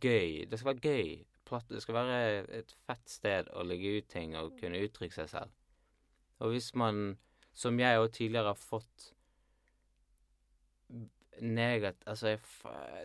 gøy 0.00 0.44
Det 0.50 0.58
skal 0.58 0.74
være 0.74 0.80
gøy. 0.80 1.24
Platt, 1.44 1.68
det 1.68 1.82
skal 1.82 1.94
være 1.94 2.44
et 2.58 2.76
fett 2.86 3.08
sted 3.10 3.50
å 3.52 3.64
legge 3.66 3.98
ut 3.98 4.08
ting 4.08 4.36
og 4.38 4.54
kunne 4.60 4.80
uttrykke 4.86 5.14
seg 5.14 5.28
selv. 5.28 5.50
Og 6.40 6.54
hvis 6.54 6.70
man, 6.78 7.18
som 7.54 7.78
jeg 7.80 7.98
òg 8.00 8.12
tidligere 8.14 8.54
har 8.54 8.60
fått 8.60 9.12
negat... 11.42 11.96
Altså, 12.06 12.32
jeg, 12.32 12.40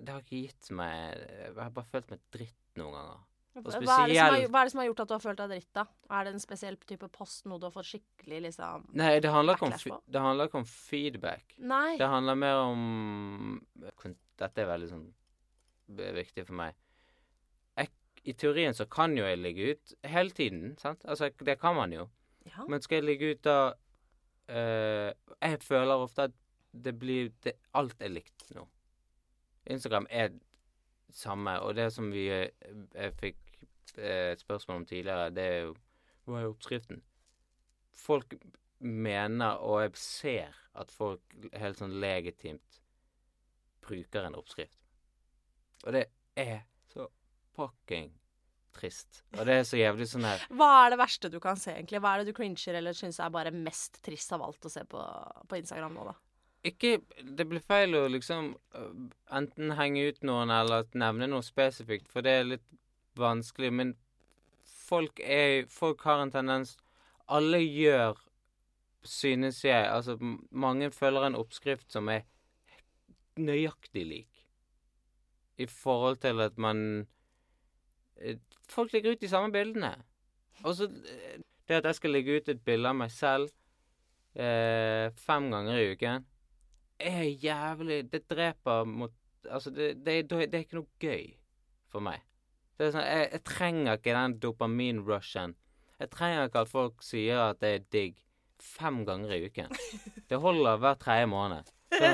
det 0.01 0.13
har 0.13 0.23
ikke 0.23 0.43
gitt 0.45 0.69
meg 0.75 1.17
Jeg 1.17 1.57
har 1.57 1.73
bare 1.73 1.91
følt 1.91 2.13
meg 2.13 2.23
dritt 2.33 2.79
noen 2.79 2.95
ganger. 2.95 3.25
Hva 3.57 3.73
er, 3.73 3.81
det 3.81 4.17
som 4.17 4.33
har, 4.33 4.43
hva 4.51 4.61
er 4.61 4.67
det 4.67 4.73
som 4.73 4.81
har 4.81 4.87
gjort 4.89 4.99
at 5.03 5.09
du 5.09 5.13
har 5.15 5.21
følt 5.23 5.39
deg 5.41 5.53
dritt, 5.53 5.69
da? 5.75 5.83
Er 6.13 6.27
det 6.27 6.33
en 6.35 6.43
spesiell 6.43 6.75
type 6.89 7.07
post, 7.13 7.45
noe 7.49 7.59
du 7.61 7.65
har 7.67 7.73
fått 7.73 7.89
skikkelig 7.89 8.41
liksom 8.47 8.87
Nei, 8.99 9.13
det 9.23 9.31
handler 9.33 9.63
om, 9.65 9.73
det 10.05 10.21
handler 10.21 10.49
ikke 10.49 10.61
om 10.61 10.67
feedback. 10.69 11.55
Nei. 11.57 11.95
Det 11.99 12.09
handler 12.11 12.37
mer 12.37 12.61
om 12.67 12.83
Dette 14.37 14.61
er 14.61 14.69
veldig 14.69 14.91
sånn 14.91 15.07
viktig 15.87 16.45
for 16.45 16.59
meg. 16.59 16.75
Jeg, 17.79 17.91
I 18.29 18.35
teorien 18.37 18.75
så 18.77 18.85
kan 18.91 19.15
jo 19.17 19.25
jeg 19.25 19.39
ligge 19.41 19.73
ut 19.73 19.93
hele 20.05 20.35
tiden, 20.35 20.75
sant? 20.81 21.05
Altså, 21.07 21.31
det 21.39 21.57
kan 21.61 21.77
man 21.77 21.95
jo. 21.95 22.07
Ja. 22.47 22.67
Men 22.67 22.83
skal 22.83 23.01
jeg 23.01 23.07
ligge 23.09 23.31
ut 23.33 23.43
da 23.43 23.73
eh, 24.47 25.11
Jeg 25.41 25.63
føler 25.65 26.03
ofte 26.03 26.29
at 26.29 26.35
det 26.71 26.93
blir 26.99 27.31
det, 27.43 27.57
Alt 27.75 27.99
er 28.03 28.13
likt 28.13 28.51
nå. 28.55 28.67
Instagram 29.67 30.07
er 30.09 30.35
samme, 31.11 31.57
og 31.59 31.75
det 31.75 31.89
som 31.95 32.11
vi 32.13 32.27
eh, 32.31 32.51
Jeg 32.93 33.15
fikk 33.19 33.41
et 33.97 34.41
spørsmål 34.43 34.81
om 34.81 34.85
tidligere, 34.89 35.29
det 35.35 35.43
er 35.43 35.59
jo 35.67 35.75
Hva 36.27 36.41
er 36.41 36.49
oppskriften? 36.51 37.01
Folk 37.97 38.35
mener, 38.79 39.61
og 39.63 39.81
jeg 39.81 39.91
ser 40.01 40.57
at 40.77 40.91
folk 40.93 41.21
helt 41.57 41.79
sånn 41.79 41.95
legitimt 42.01 42.81
bruker 43.87 44.27
en 44.27 44.37
oppskrift. 44.37 44.77
Og 45.85 45.95
det 45.95 46.05
er 46.37 46.65
så 46.91 47.07
fucking 47.55 48.11
trist. 48.77 49.23
Og 49.37 49.45
det 49.47 49.55
er 49.61 49.65
så 49.65 49.79
jævlig 49.79 50.07
sånn 50.11 50.27
her 50.27 50.43
Hva 50.53 50.69
er 50.83 50.93
det 50.93 51.01
verste 51.01 51.31
du 51.33 51.39
kan 51.41 51.57
se, 51.59 51.73
egentlig? 51.73 52.01
Hva 52.03 52.13
er 52.13 52.21
det 52.21 52.31
du 52.31 52.37
cringer 52.37 52.77
eller 52.77 52.97
syns 52.97 53.19
er 53.23 53.33
bare 53.33 53.53
mest 53.55 54.01
trist 54.05 54.33
av 54.35 54.43
alt 54.45 54.67
å 54.67 54.71
se 54.71 54.83
på, 54.89 55.01
på 55.49 55.59
Instagram 55.59 55.97
nå, 55.97 56.07
da? 56.11 56.17
Ikke 56.67 56.97
Det 57.23 57.45
blir 57.47 57.63
feil 57.63 57.95
å 57.95 58.07
liksom 58.11 58.51
øh, 58.75 58.93
enten 59.39 59.73
henge 59.77 60.09
ut 60.09 60.23
noen 60.27 60.51
eller 60.53 60.87
nevne 60.97 61.29
noe 61.31 61.45
spesifikt, 61.45 62.11
for 62.11 62.25
det 62.25 62.33
er 62.33 62.51
litt 62.55 62.67
vanskelig. 63.19 63.71
Men 63.73 63.95
folk 64.87 65.19
er 65.23 65.67
Folk 65.71 66.03
har 66.07 66.23
en 66.23 66.31
tendens 66.31 66.77
Alle 67.27 67.59
gjør 67.63 68.17
synes 69.07 69.63
jeg 69.65 69.87
Altså, 69.87 70.17
mange 70.51 70.91
følger 70.91 71.27
en 71.27 71.35
oppskrift 71.35 71.91
som 71.91 72.09
er 72.09 72.25
nøyaktig 73.37 74.05
lik. 74.07 74.43
I 75.57 75.65
forhold 75.69 76.17
til 76.21 76.41
at 76.41 76.57
man 76.57 77.07
eh, 78.17 78.37
Folk 78.69 78.93
legger 78.93 79.11
ut 79.11 79.21
de 79.21 79.29
samme 79.29 79.51
bildene. 79.51 79.93
Og 80.63 80.75
eh, 80.83 81.39
Det 81.67 81.75
at 81.81 81.85
jeg 81.85 81.95
skal 81.95 82.11
legge 82.11 82.37
ut 82.37 82.49
et 82.49 82.63
bilde 82.63 82.89
av 82.89 82.95
meg 82.95 83.11
selv 83.11 83.49
eh, 84.35 85.11
fem 85.19 85.51
ganger 85.51 85.77
i 85.77 85.91
uken, 85.91 86.25
er 86.99 87.23
jævlig 87.23 88.11
Det 88.11 88.29
dreper 88.29 88.83
mot 88.83 89.13
Altså, 89.49 89.69
det, 89.69 90.05
det, 90.05 90.29
det 90.29 90.53
er 90.53 90.63
ikke 90.65 90.79
noe 90.79 90.99
gøy 90.99 91.29
for 91.87 92.03
meg. 92.03 92.19
Det 92.77 92.87
er 92.87 92.93
sånn, 92.93 93.07
jeg, 93.09 93.29
jeg 93.33 93.43
trenger 93.47 93.97
ikke 93.97 94.13
den 94.17 94.37
dopamin-rushen. 94.43 95.55
Jeg 95.97 96.11
trenger 96.13 96.45
ikke 96.45 96.65
at 96.65 96.69
folk 96.69 97.01
sier 97.05 97.41
at 97.47 97.61
det 97.63 97.73
er 97.73 97.87
digg 97.93 98.19
fem 98.61 99.03
ganger 99.05 99.33
i 99.33 99.47
uken. 99.49 99.73
Det 100.29 100.37
holder 100.43 100.79
hver 100.81 100.97
tredje 101.01 101.27
måned. 101.29 101.73
Så, 101.87 102.07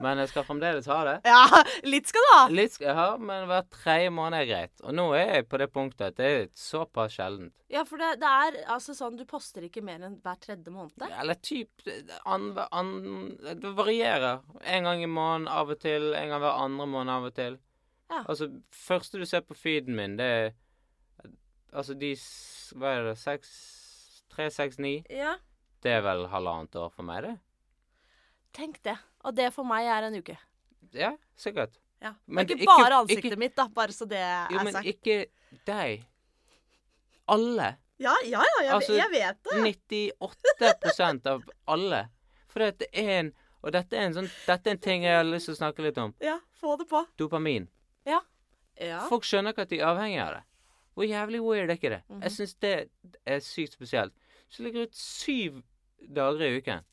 men 0.00 0.20
jeg 0.22 0.30
skal 0.30 0.44
fremdeles 0.46 0.86
ha 0.88 0.98
det. 1.04 1.14
Ja, 1.28 1.42
litt 1.84 2.08
skal 2.08 2.24
du 2.24 2.28
ha. 2.32 2.38
Litt 2.48 2.72
skal 2.72 2.86
jeg 2.88 2.96
ha, 2.96 3.08
men 3.20 3.44
hver 3.50 3.66
tredje 3.74 4.12
måned 4.16 4.38
er 4.40 4.46
greit. 4.48 4.72
Og 4.80 4.94
nå 4.96 5.04
er 5.18 5.34
jeg 5.34 5.48
på 5.50 5.60
det 5.60 5.68
punktet 5.74 6.06
at 6.06 6.16
det 6.16 6.30
er 6.30 6.46
såpass 6.56 7.18
sjeldent. 7.18 7.52
Ja, 7.70 7.84
for 7.86 8.00
det, 8.00 8.14
det 8.22 8.30
er 8.30 8.56
altså 8.74 8.96
sånn 8.96 9.18
Du 9.20 9.26
poster 9.28 9.66
ikke 9.66 9.82
mer 9.84 10.00
enn 10.08 10.16
hver 10.24 10.38
tredje 10.40 10.72
måned. 10.72 11.04
Eller 11.20 11.36
typ 11.44 11.84
an, 12.24 12.48
an, 12.70 12.94
Det 13.44 13.74
varierer. 13.76 14.40
En 14.64 14.88
gang 14.88 15.04
i 15.04 15.10
måneden 15.10 15.50
av 15.52 15.74
og 15.76 15.82
til. 15.84 16.14
En 16.16 16.32
gang 16.32 16.40
hver 16.42 16.64
andre 16.64 16.88
måned 16.96 17.14
av 17.18 17.28
og 17.28 17.36
til. 17.36 17.60
Ja. 18.10 18.24
Altså, 18.28 18.48
første 18.74 19.18
du 19.20 19.24
ser 19.28 19.40
på 19.46 19.54
feeden 19.54 19.94
min, 19.96 20.16
det 20.18 20.26
er 20.26 20.50
Altså, 21.72 21.94
de 21.94 22.14
Hva 22.74 22.96
er 22.98 23.04
det? 23.10 23.18
Seks 23.18 23.50
Tre, 24.30 24.48
seks, 24.50 24.78
ni? 24.78 25.04
Ja. 25.10 25.36
Det 25.82 25.90
er 25.90 26.02
vel 26.02 26.26
halvannet 26.30 26.74
år 26.78 26.90
for 26.94 27.02
meg, 27.06 27.22
det. 27.24 27.32
Tenk 28.54 28.76
det. 28.86 28.96
Og 29.26 29.34
det 29.34 29.48
for 29.54 29.66
meg 29.66 29.86
er 29.90 30.06
en 30.06 30.14
uke. 30.20 30.36
Ja, 30.94 31.12
sikkert. 31.38 31.74
Ja. 32.02 32.12
Men 32.26 32.46
ikke 32.46 32.66
bare 32.66 33.00
ansiktet 33.02 33.32
ikke- 33.32 33.38
mitt, 33.38 33.56
da, 33.56 33.66
bare 33.68 33.92
så 33.92 34.06
det 34.08 34.18
er 34.22 34.46
Jo, 34.50 34.62
men 34.62 34.72
sagt. 34.72 34.86
ikke 34.86 35.26
deg. 35.66 36.04
Alle. 37.28 37.76
Ja, 37.98 38.14
ja, 38.24 38.40
ja, 38.40 38.62
jeg, 38.62 38.70
Altså, 38.72 38.94
jeg 38.96 39.10
vet 39.10 39.42
det. 39.44 39.74
98% 40.20 41.26
av 41.26 41.42
alle. 41.66 42.08
For 42.48 42.60
det 42.70 42.88
er 42.92 43.10
en 43.18 43.32
Og 43.62 43.72
dette 43.72 43.92
er 43.92 44.06
en 44.06 44.14
sånn 44.14 44.30
Dette 44.46 44.66
er 44.66 44.70
en 44.70 44.78
ting 44.78 45.02
jeg 45.04 45.12
har 45.18 45.24
lyst 45.24 45.44
til 45.50 45.54
å 45.54 45.58
snakke 45.58 45.82
litt 45.84 45.98
om. 45.98 46.14
Ja, 46.20 46.38
få 46.62 46.78
det 46.78 46.88
på. 46.88 47.02
Dopamin. 47.18 47.68
Ja. 48.80 49.02
Folk 49.10 49.26
skjønner 49.28 49.54
ikke 49.54 49.66
at 49.68 49.72
de 49.72 49.80
er 49.80 49.90
avhengig 49.90 50.20
av 50.24 50.38
det. 50.38 50.44
Hvor 50.96 51.06
jævlig 51.06 51.40
weird 51.44 51.70
er 51.70 51.78
ikke 51.78 51.94
det? 51.94 52.02
Mhm. 52.08 52.22
Jeg 52.26 52.36
syns 52.36 52.54
det 52.64 52.74
er 53.24 53.42
sykt 53.44 53.76
spesielt. 53.76 54.14
Så 54.50 54.62
ligger 54.64 54.82
du 54.82 54.90
ut 54.90 54.96
syv 54.96 55.62
dager 56.08 56.46
i 56.46 56.58
uken. 56.58 56.86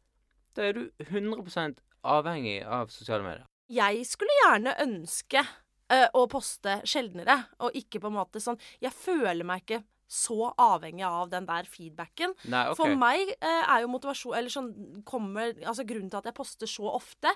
Da 0.55 0.67
er 0.67 0.73
du 0.73 0.89
100% 1.03 1.81
avhengig 2.03 2.59
av 2.65 2.91
sosiale 2.93 3.23
medier. 3.25 3.47
Jeg 3.67 4.05
skulle 4.07 4.35
gjerne 4.43 4.75
ønske 4.83 5.41
uh, 5.43 6.07
å 6.15 6.27
poste 6.31 6.79
sjeldnere, 6.87 7.41
og 7.59 7.75
ikke 7.75 7.99
på 8.03 8.11
en 8.11 8.15
måte 8.15 8.39
sånn 8.43 8.59
Jeg 8.83 8.93
føler 8.95 9.43
meg 9.47 9.65
ikke 9.65 9.83
så 10.07 10.53
avhengig 10.55 11.03
av 11.03 11.27
den 11.33 11.43
der 11.49 11.67
feedbacken. 11.67 12.31
Nei, 12.47 12.63
okay. 12.71 12.77
For 12.79 12.95
meg 12.95 13.33
eh, 13.35 13.63
er 13.67 13.81
jo 13.83 13.89
motivasjon 13.91 14.37
Eller 14.37 14.53
sånn 14.53 14.69
kommer 15.03 15.51
Altså 15.67 15.83
grunnen 15.83 16.07
til 16.07 16.21
at 16.21 16.29
jeg 16.29 16.37
poster 16.37 16.69
så 16.71 16.87
ofte, 16.93 17.33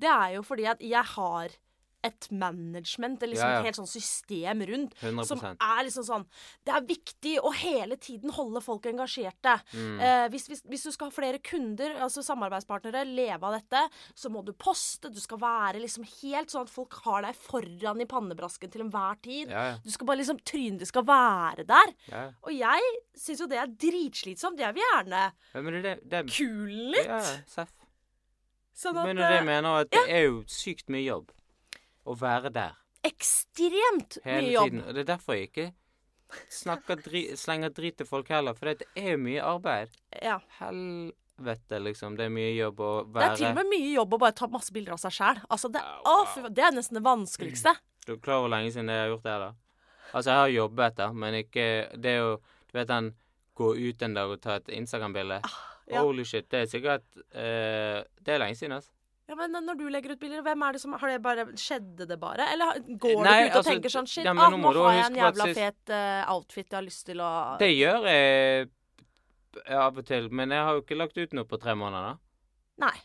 det 0.00 0.08
er 0.08 0.38
jo 0.38 0.44
fordi 0.46 0.64
at 0.72 0.80
jeg 0.80 1.04
har 1.14 1.52
et 2.04 2.28
management, 2.30 3.22
eller 3.22 3.34
liksom 3.34 3.48
Ja, 3.48 3.54
ja. 3.54 3.60
et 3.60 3.68
helt 3.70 3.78
sånn 3.80 3.90
system 3.90 4.64
rundt, 4.68 4.96
100 5.00 5.26
som 5.28 5.42
er 5.44 5.80
liksom 5.86 6.06
sånn 6.06 6.26
Det 6.64 6.74
er 6.74 6.86
viktig 6.88 7.34
å 7.40 7.52
hele 7.56 7.96
tiden 7.96 8.32
holde 8.34 8.60
folk 8.64 8.86
engasjerte. 8.90 9.56
mm. 9.72 10.00
Eh, 10.04 10.26
hvis, 10.32 10.48
hvis, 10.50 10.62
hvis 10.68 10.86
du 10.88 10.92
skal 10.92 11.10
ha 11.10 11.14
flere 11.14 11.40
kunder, 11.44 11.96
altså 12.04 12.22
samarbeidspartnere, 12.24 13.04
leve 13.08 13.48
av 13.48 13.56
dette, 13.58 13.82
så 14.14 14.30
må 14.32 14.44
du 14.44 14.52
poste. 14.52 15.10
Du 15.12 15.20
skal 15.20 15.40
være 15.40 15.80
liksom 15.82 16.04
helt 16.22 16.52
sånn 16.52 16.66
at 16.66 16.72
folk 16.72 16.94
har 17.04 17.24
deg 17.26 17.38
foran 17.38 18.02
i 18.02 18.08
pannebrasken 18.10 18.72
til 18.72 18.86
enhver 18.86 19.20
tid. 19.24 19.52
Ja. 19.52 19.78
Du 19.84 19.90
skal 19.90 20.08
bare 20.10 20.22
liksom 20.22 20.40
Trynet 20.44 20.82
ditt 20.82 20.90
skal 20.90 21.06
være 21.08 21.64
der. 21.68 21.94
Og 22.44 22.52
jeg 22.52 22.90
syns 23.16 23.40
jo 23.44 23.48
det 23.50 23.60
er 23.62 23.70
dritslitsomt. 23.70 24.60
Jeg 24.60 24.76
vil 24.76 24.84
gjerne 24.84 25.24
det, 25.54 25.82
det, 25.84 25.94
det 26.10 26.22
kule 26.34 26.92
litt. 26.94 27.48
Sånn 28.74 28.98
at 28.98 29.06
Men 29.06 29.20
det 29.22 29.30
eh, 29.30 29.46
mener, 29.46 29.84
at 29.84 29.92
det 29.94 30.04
er 30.10 30.26
jo 30.26 30.42
sykt 30.50 30.90
mye 30.92 31.04
jobb 31.06 31.30
å 32.04 32.16
være 32.18 32.52
der 32.54 32.80
Ekstremt 33.04 34.18
hele 34.24 34.46
mye 34.46 34.52
jobb. 34.54 34.70
tiden. 34.70 34.84
Og 34.84 34.94
det 34.96 35.02
er 35.02 35.08
derfor 35.10 35.36
jeg 35.36 35.50
ikke 35.50 35.66
snakker 36.50 37.02
dri 37.04 37.24
slenger 37.36 37.72
drit 37.74 37.98
til 38.00 38.08
folk 38.08 38.30
heller, 38.32 38.56
for 38.56 38.72
det 38.72 38.88
er 38.96 39.18
mye 39.20 39.42
arbeid. 39.44 39.92
Ja. 40.22 40.38
Helvete, 40.58 41.80
liksom. 41.84 42.16
Det 42.18 42.28
er 42.28 42.32
mye 42.32 42.54
jobb 42.54 42.80
å 42.80 42.92
Det 43.04 43.26
er 43.26 43.36
til 43.36 43.50
og 43.50 43.58
med 43.60 43.70
mye 43.74 43.90
jobb 43.92 44.16
å 44.16 44.20
bare 44.24 44.36
ta 44.38 44.48
masse 44.50 44.72
bilder 44.74 44.96
av 44.96 45.02
seg 45.02 45.18
sjæl. 45.18 45.42
Altså, 45.48 45.70
det, 45.74 45.82
å, 45.84 46.16
wow. 46.24 46.48
det 46.48 46.64
er 46.64 46.72
nesten 46.76 46.98
det 46.98 47.04
vanskeligste. 47.04 47.74
Du 48.06 48.16
er 48.16 48.22
klar 48.24 48.40
over 48.40 48.48
hvor 48.48 48.56
lenge 48.56 48.72
siden 48.72 48.92
jeg 48.92 49.04
har 49.04 49.12
gjort 49.12 49.28
det, 49.28 49.36
da? 49.44 49.52
Altså, 50.14 50.30
jeg 50.30 50.40
har 50.40 50.54
jobbet, 50.54 50.96
da, 50.96 51.12
men 51.12 51.36
ikke 51.40 51.68
Det 51.98 52.10
er 52.10 52.18
jo 52.20 52.34
Du 52.68 52.74
vet 52.76 52.90
den 52.90 53.14
gå 53.58 53.70
ut 53.74 54.02
en 54.02 54.14
dag 54.14 54.30
og 54.30 54.42
ta 54.42 54.58
et 54.60 54.68
Instagram-bilde? 54.76 55.40
Ah, 55.46 55.56
ja. 55.90 56.02
Holy 56.02 56.24
shit. 56.26 56.46
Det 56.50 56.64
er 56.64 56.70
sikkert 56.70 57.06
eh, 57.32 58.02
Det 58.18 58.34
er 58.34 58.42
lenge 58.42 58.58
siden, 58.58 58.76
altså. 58.78 58.92
Ja, 59.24 59.36
men 59.38 59.54
når 59.56 59.78
du 59.80 59.86
legger 59.88 60.12
ut 60.12 60.20
bilder, 60.20 60.42
hvem 60.44 60.62
er 60.66 60.76
det 60.76 60.80
som 60.82 60.92
Har 61.00 61.08
det 61.08 61.20
bare 61.24 61.46
Skjedde 61.56 62.04
det 62.10 62.18
bare? 62.20 62.44
Eller 62.52 62.76
går 62.84 63.22
Nei, 63.24 63.38
du 63.40 63.46
ut 63.46 63.54
og 63.54 63.60
altså, 63.62 63.70
tenker 63.70 63.92
sånn 63.94 64.08
Shit, 64.10 64.26
ja, 64.28 64.34
ah, 64.36 64.52
nå 64.52 64.72
har 64.76 64.98
jeg 64.98 65.06
en 65.06 65.16
jævla 65.16 65.46
fet 65.56 65.92
uh, 65.94 66.32
outfit 66.34 66.66
jeg 66.66 66.76
har 66.76 66.84
lyst 66.84 67.06
til 67.08 67.22
å 67.24 67.30
Det 67.62 67.70
gjør 67.72 68.08
jeg 68.10 68.68
av 69.70 69.98
og 70.00 70.06
til, 70.06 70.28
men 70.34 70.50
jeg 70.50 70.66
har 70.66 70.76
jo 70.76 70.82
ikke 70.82 70.98
lagt 70.98 71.18
ut 71.18 71.34
noe 71.36 71.46
på 71.46 71.58
tre 71.62 71.76
måneder, 71.78 72.14
da. 72.14 72.86
Nei. 72.86 72.96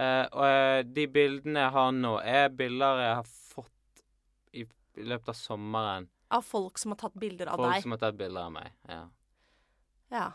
Uh, 0.00 0.24
og 0.34 0.42
uh, 0.42 0.78
de 0.82 1.04
bildene 1.14 1.62
jeg 1.62 1.74
har 1.76 1.92
nå, 1.94 2.12
er 2.26 2.48
bilder 2.58 3.02
jeg 3.04 3.12
har 3.20 3.28
fått 3.54 4.02
i, 4.50 4.64
i 4.66 5.06
løpet 5.06 5.30
av 5.30 5.38
sommeren. 5.38 6.08
Av 6.34 6.42
folk 6.42 6.80
som 6.82 6.94
har 6.94 7.02
tatt 7.04 7.14
bilder 7.22 7.52
av 7.52 7.60
Folk 7.62 7.76
deg. 7.76 7.84
som 7.84 7.94
har 7.94 8.02
tatt 8.02 8.18
bilder 8.18 8.48
av 8.48 8.54
meg. 8.56 8.72
Ja. 8.90 9.02
Ja. 10.12 10.26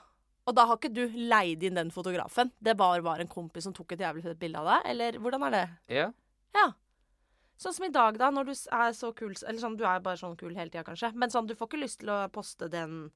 Og 0.47 0.55
da 0.55 0.63
har 0.69 0.77
ikke 0.79 0.93
du 0.95 1.03
leid 1.27 1.63
inn 1.67 1.75
den 1.75 1.89
fotografen? 1.91 2.53
Det 2.63 2.77
bare 2.79 3.03
var 3.03 3.19
en 3.19 3.27
kompis 3.27 3.65
som 3.67 3.73
tok 3.75 3.91
et 3.97 4.03
jævlig 4.05 4.23
fett 4.23 4.39
bilde 4.39 4.61
av 4.61 4.69
deg? 4.71 4.85
Eller 4.93 5.17
hvordan 5.19 5.43
er 5.49 5.55
det? 5.57 5.65
ja. 5.99 6.09
Ja. 6.55 6.69
Sånn 7.59 7.73
som 7.73 7.85
i 7.87 7.89
dag, 7.91 8.15
da, 8.21 8.27
når 8.31 8.45
du 8.47 8.51
er 8.53 8.91
så 8.93 9.09
kul 9.17 9.31
Eller 9.33 9.57
sånn, 9.59 9.75
du 9.77 9.81
er 9.89 9.99
bare 10.05 10.17
sånn 10.19 10.35
kul 10.37 10.53
hele 10.55 10.69
tida, 10.69 10.83
kanskje. 10.85 11.09
Men 11.17 11.31
sånn, 11.33 11.47
du 11.49 11.55
får 11.57 11.67
ikke 11.71 11.79
lyst 11.81 11.99
til 12.03 12.11
å 12.13 12.17
poste 12.29 12.69
den 12.69 13.09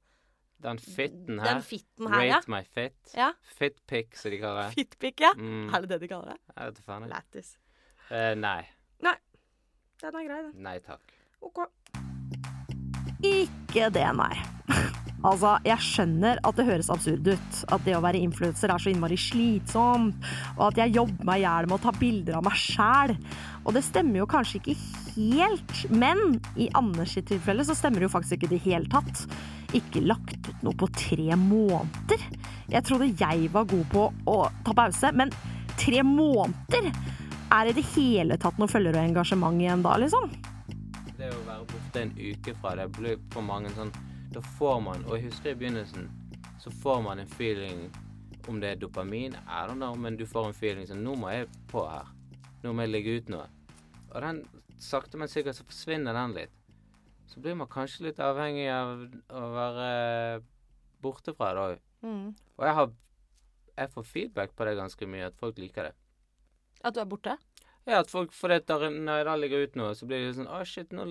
Den 0.62 0.78
fitten 0.82 1.38
her. 1.40 1.46
Den 1.46 1.62
fitten 1.66 2.10
her, 2.10 2.24
ja. 2.26 2.40
Rate 2.42 2.50
my 2.52 2.64
fit. 2.66 3.14
Ja. 3.18 3.32
Fitpic, 3.58 4.18
som 4.18 4.34
de 4.34 4.40
kaller 4.42 4.66
det. 4.68 4.74
Fitpic, 4.80 5.22
ja. 5.22 5.32
Mm, 5.38 5.70
Er 5.74 5.86
det 5.86 5.90
det 5.94 6.00
de 6.04 6.10
kaller 6.12 6.34
det? 6.34 6.40
jeg 6.58 6.72
vet 6.72 6.82
faen. 6.90 7.08
Lættis. 7.14 7.54
nei. 8.42 8.62
nei. 9.06 9.16
Den 10.02 10.18
er 10.20 10.28
grei, 10.28 10.42
den. 10.50 10.54
Nei 10.66 10.78
takk. 10.90 11.14
OK. 11.42 11.64
Ikke 13.24 13.90
det, 13.94 14.08
nei. 14.18 14.34
Altså, 15.22 15.54
jeg 15.68 15.86
skjønner 15.86 16.40
at 16.48 16.58
det 16.58 16.66
høres 16.66 16.90
absurd 16.94 17.28
ut. 17.30 17.60
At 17.70 17.86
det 17.86 17.94
å 17.98 18.02
være 18.04 18.22
influenser 18.24 18.74
er 18.74 18.82
så 18.82 18.90
innmari 18.92 19.20
slitsomt. 19.22 20.18
Og 20.58 20.64
at 20.72 20.82
jeg 20.82 20.96
jobber 20.98 21.28
meg 21.30 21.42
i 21.42 21.46
hjel 21.46 21.70
med 21.70 21.78
å 21.78 21.84
ta 21.84 21.94
bilder 21.98 22.40
av 22.40 22.48
meg 22.48 22.58
sjæl. 22.58 23.16
Og 23.62 23.78
det 23.78 23.86
stemmer 23.86 24.24
jo 24.24 24.30
kanskje 24.30 24.62
ikke 24.62 24.78
helt, 25.12 25.78
men 25.94 26.40
i 26.56 26.70
Anders 26.78 27.14
sitt 27.18 27.30
tilfelle 27.30 27.66
så 27.68 27.76
stemmer 27.78 28.02
det 28.02 28.10
jo 28.10 28.16
faktisk 28.16 28.40
ikke 28.40 28.50
i 28.50 28.54
det 28.56 28.62
hele 28.66 28.92
tatt. 28.92 29.26
Ikke 29.78 30.04
lagt 30.04 30.50
ut 30.50 30.66
noe 30.66 30.78
på 30.78 30.90
tre 30.96 31.38
måneder. 31.38 32.26
Jeg 32.72 32.88
trodde 32.88 33.12
jeg 33.14 33.52
var 33.54 33.70
god 33.70 33.90
på 33.92 34.08
å 34.32 34.38
ta 34.66 34.76
pause, 34.76 35.14
men 35.14 35.34
tre 35.80 36.02
måneder? 36.08 36.90
Er 37.52 37.68
det 37.68 37.76
i 37.76 37.82
det 37.82 37.90
hele 37.94 38.38
tatt 38.40 38.58
noe 38.62 38.72
følger 38.72 38.96
og 38.96 39.04
engasjement 39.04 39.60
igjen 39.60 39.84
da, 39.84 39.98
liksom? 40.00 40.32
Det 41.18 41.28
å 41.30 41.42
være 41.46 41.68
borte 41.68 42.02
en 42.06 42.14
uke 42.16 42.56
fra 42.62 42.74
det 42.80 42.88
blir 42.96 43.20
for 43.34 43.46
mange 43.46 43.70
sånn 43.76 43.92
Da 44.32 44.42
får 44.42 44.80
man 44.80 45.06
Og 45.06 45.18
jeg 45.18 45.30
husker 45.30 45.52
i 45.52 45.60
begynnelsen 45.60 46.10
så 46.62 46.72
får 46.72 47.02
man 47.02 47.20
en 47.20 47.28
feeling 47.28 47.88
om 48.48 48.60
det 48.62 48.70
er 48.70 48.76
dopamin, 48.76 49.34
I 49.34 49.64
don't 49.68 49.82
know, 49.82 49.96
men 49.98 50.18
du 50.18 50.26
får 50.26 50.48
en 50.48 50.54
feeling 50.54 50.88
som 50.88 51.00
Nå 51.02 51.16
må 51.18 51.30
jeg 51.34 51.48
på 51.72 51.82
her. 51.90 52.10
Nå 52.62 52.74
må 52.74 52.86
jeg 52.86 52.92
legge 52.92 53.16
ut 53.18 53.32
noe. 53.34 53.48
Og 54.12 54.22
den 54.22 54.44
sakte, 54.82 55.18
men 55.18 55.30
sikkert 55.30 55.58
så 55.58 55.66
forsvinner 55.66 56.14
den 56.14 56.36
litt. 56.38 56.54
Så 57.30 57.42
blir 57.42 57.58
man 57.58 57.70
kanskje 57.72 58.10
litt 58.10 58.22
avhengig 58.22 58.68
av 58.74 59.06
å 59.34 59.44
være 59.56 60.42
borte 61.02 61.34
fra 61.38 61.54
det 61.56 61.64
òg. 61.66 61.84
Mm. 62.06 62.28
Og 62.58 62.68
jeg 62.68 62.78
har 62.80 62.92
Jeg 63.78 63.90
får 63.90 64.04
feedback 64.04 64.52
på 64.54 64.66
det 64.68 64.76
ganske 64.76 65.08
mye, 65.08 65.30
at 65.32 65.38
folk 65.40 65.58
liker 65.58 65.88
det. 65.88 65.94
At 66.84 66.94
du 66.94 67.00
er 67.02 67.08
borte? 67.10 67.38
Ja, 67.88 68.02
at 68.02 68.12
folk, 68.12 68.34
for 68.36 68.52
det 68.52 68.68
når 68.68 69.22
jeg 69.22 69.26
da 69.26 69.36
legger 69.40 69.64
ut 69.64 69.78
nå, 69.80 69.94
så 69.98 70.06
blir 70.06 70.26
det 70.28 70.36
sånn 70.38 70.50
Å, 70.52 70.60
shit, 70.68 70.92
nå, 70.94 71.08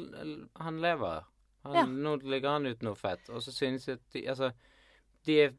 han 0.61 0.79
lever. 0.85 1.25
Han, 1.65 1.75
Ja. 1.77 1.85
Nå 1.87 2.17
legger 2.25 2.49
han 2.55 2.67
ut 2.67 2.83
noe 2.83 2.95
fett. 2.97 3.29
Og 3.31 3.43
så 3.45 3.53
synes 3.53 3.87
jeg 3.89 3.99
at 3.99 4.13
de, 4.15 4.23
Altså, 4.29 4.53
de 5.27 5.41
er 5.45 5.51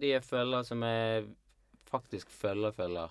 De 0.00 0.08
jeg 0.10 0.22
følger 0.22 0.62
som 0.64 0.82
jeg 0.82 1.28
faktisk 1.90 2.30
følger, 2.30 2.72
følger, 2.72 3.10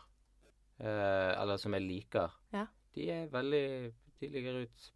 eh, 0.79 1.41
eller 1.41 1.57
som 1.57 1.73
jeg 1.73 1.81
liker, 1.81 2.29
Ja. 2.53 2.65
de 2.95 3.09
er 3.11 3.27
veldig 3.27 3.93
De 4.21 4.27
ligger 4.29 4.61
ut 4.63 4.91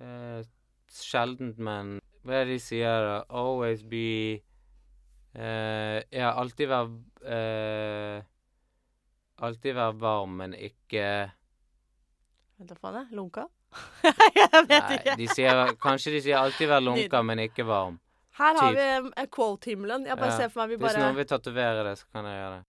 eh, 0.00 0.42
sjeldent, 0.88 1.58
men 1.58 2.00
Hva 2.24 2.40
er 2.40 2.44
det 2.44 2.54
de 2.58 2.58
sier, 2.60 3.00
da? 3.06 3.24
Always 3.30 3.82
be 3.82 4.42
Eh, 5.36 6.02
ja, 6.16 6.30
alltid 6.32 6.68
være 6.68 7.02
eh, 7.28 8.22
Alltid 9.44 9.74
være 9.76 9.98
varm, 10.00 10.36
men 10.38 10.54
ikke 10.54 11.02
Vent 12.56 12.70
da 12.70 12.74
faen, 12.80 12.94
jeg. 13.02 13.10
Lunka? 13.18 13.44
jeg 14.36 14.50
vet 14.52 14.70
Nei, 14.70 14.96
ikke. 14.98 15.16
de 15.20 15.28
sier, 15.34 15.62
kanskje 15.82 16.12
de 16.16 16.20
sier 16.28 16.38
alltid 16.40 16.68
være 16.70 16.84
lunka, 16.86 17.22
men 17.26 17.42
ikke 17.46 17.66
varm. 17.68 17.98
Her 18.36 18.54
har 18.60 18.72
typ. 18.72 18.78
vi 18.78 18.86
um, 19.00 19.28
quote-himmelen. 19.32 20.06
Jeg 20.06 20.18
bare 20.20 20.32
Ja. 20.32 20.36
ser 20.42 20.48
for 20.52 20.62
meg 20.62 20.74
vi 20.74 20.76
Hvis 20.84 20.92
bare 20.92 21.04
noen 21.06 21.16
vil 21.16 21.28
tatovere 21.30 21.84
det, 21.88 21.94
så 21.98 22.06
kan 22.12 22.24
jeg 22.28 22.36
gjøre 22.40 22.56
det. 22.58 22.64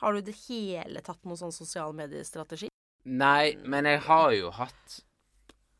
Har 0.00 0.12
du 0.12 0.18
i 0.18 0.26
det 0.30 0.36
hele 0.46 1.00
tatt 1.04 1.24
noen 1.28 1.36
sånn 1.40 1.52
sosiale 1.52 1.92
mediestrategi? 1.92 2.68
Nei, 3.04 3.56
men 3.64 3.84
jeg 3.88 4.00
har 4.06 4.30
jo 4.36 4.50
hatt 4.50 5.00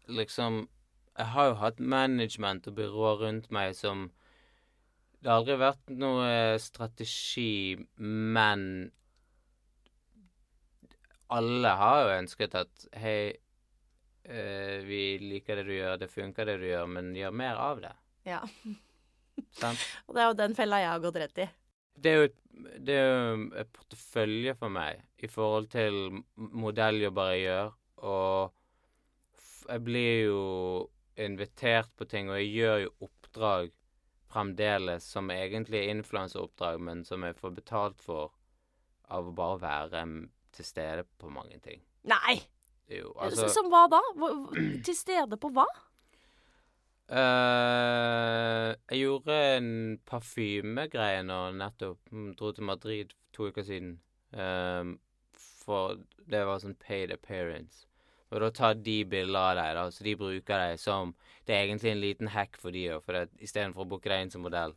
liksom 0.08 0.66
Jeg 1.18 1.26
har 1.34 1.46
jo 1.50 1.54
hatt 1.60 1.78
management 1.80 2.66
og 2.70 2.74
byrå 2.78 3.10
rundt 3.20 3.50
meg 3.52 3.74
som 3.76 4.10
Det 5.20 5.28
har 5.28 5.40
aldri 5.42 5.56
vært 5.60 5.90
noe 6.00 6.58
strategi, 6.58 7.76
men 7.96 8.90
alle 11.30 11.68
har 11.78 12.00
jo 12.04 12.14
ønsket 12.22 12.54
at 12.58 12.86
Hei, 12.96 13.36
eh, 14.24 14.78
vi 14.86 15.02
liker 15.22 15.60
det 15.60 15.66
du 15.68 15.74
gjør, 15.74 15.96
det 16.00 16.10
funker 16.12 16.48
det 16.48 16.58
du 16.62 16.68
gjør, 16.68 16.86
men 16.90 17.10
gjør 17.16 17.34
mer 17.36 17.60
av 17.60 17.82
det. 17.84 17.94
Ja. 18.28 18.42
Sant? 19.56 19.82
Og 20.06 20.14
det 20.16 20.22
er 20.22 20.30
jo 20.30 20.38
den 20.42 20.56
fella 20.58 20.82
jeg 20.82 20.92
har 20.92 21.02
gått 21.04 21.20
rett 21.22 21.42
i. 21.46 21.48
det 22.00 22.10
er 22.10 22.16
jo 22.16 22.28
et, 22.28 22.38
det 22.80 22.94
er 22.96 23.08
jo 23.08 23.42
et 23.60 23.72
portefølje 23.76 24.54
for 24.60 24.72
meg 24.72 25.02
i 25.20 25.28
forhold 25.28 25.68
til 25.72 26.22
modelljobber 26.36 27.34
jeg 27.34 27.44
gjør, 27.44 27.74
og 28.10 29.68
jeg 29.70 29.84
blir 29.84 30.14
jo 30.26 30.44
invitert 31.20 31.90
på 31.96 32.06
ting, 32.08 32.30
og 32.30 32.40
jeg 32.40 32.52
gjør 32.56 32.78
jo 32.86 32.94
oppdrag 33.06 33.72
fremdeles 34.30 35.04
som 35.04 35.30
egentlig 35.34 35.82
er 35.82 35.92
influenseoppdrag, 35.96 36.80
men 36.80 37.04
som 37.04 37.26
jeg 37.26 37.36
får 37.38 37.56
betalt 37.58 38.00
for 38.00 38.32
av 39.10 39.26
å 39.26 39.34
bare 39.34 39.58
være 39.62 40.04
til 40.54 40.66
stede 40.66 41.04
på 41.18 41.30
mange 41.34 41.58
ting. 41.62 41.82
Nei! 42.08 42.38
Jo, 42.90 43.12
altså 43.22 43.48
Som 43.54 43.68
hva 43.70 43.84
da? 43.90 44.00
Til 44.84 44.96
stede 44.98 45.38
på 45.40 45.50
hva? 45.54 45.66
Uh, 47.10 48.70
jeg 48.90 49.02
gjorde 49.02 49.36
en 49.56 49.70
parfymegreie 50.06 51.22
nå 51.26 51.38
nettopp. 51.58 51.98
Mm, 52.14 52.32
Dro 52.38 52.52
til 52.54 52.66
Madrid 52.68 53.14
to 53.34 53.48
uker 53.50 53.66
siden. 53.66 53.96
Um, 54.30 54.98
for 55.34 55.98
det 56.30 56.44
var 56.46 56.62
sånn 56.62 56.76
paid 56.78 57.10
appearance. 57.14 57.86
Og 58.30 58.38
da 58.44 58.50
tar 58.54 58.76
de 58.78 59.00
bilder 59.10 59.40
av 59.40 59.56
deg, 59.58 59.72
da, 59.74 59.84
så 59.90 60.06
de 60.06 60.14
bruker 60.18 60.60
deg 60.62 60.78
som 60.78 61.16
Det 61.46 61.56
er 61.56 61.64
egentlig 61.64 61.90
en 61.90 62.02
liten 62.04 62.30
hack 62.30 62.60
for 62.62 62.70
de 62.70 62.84
òg, 62.94 63.02
for 63.02 63.26
istedenfor 63.42 63.82
å 63.82 63.90
booke 63.90 64.06
deg 64.10 64.22
inn 64.22 64.30
som 64.30 64.44
modell, 64.46 64.76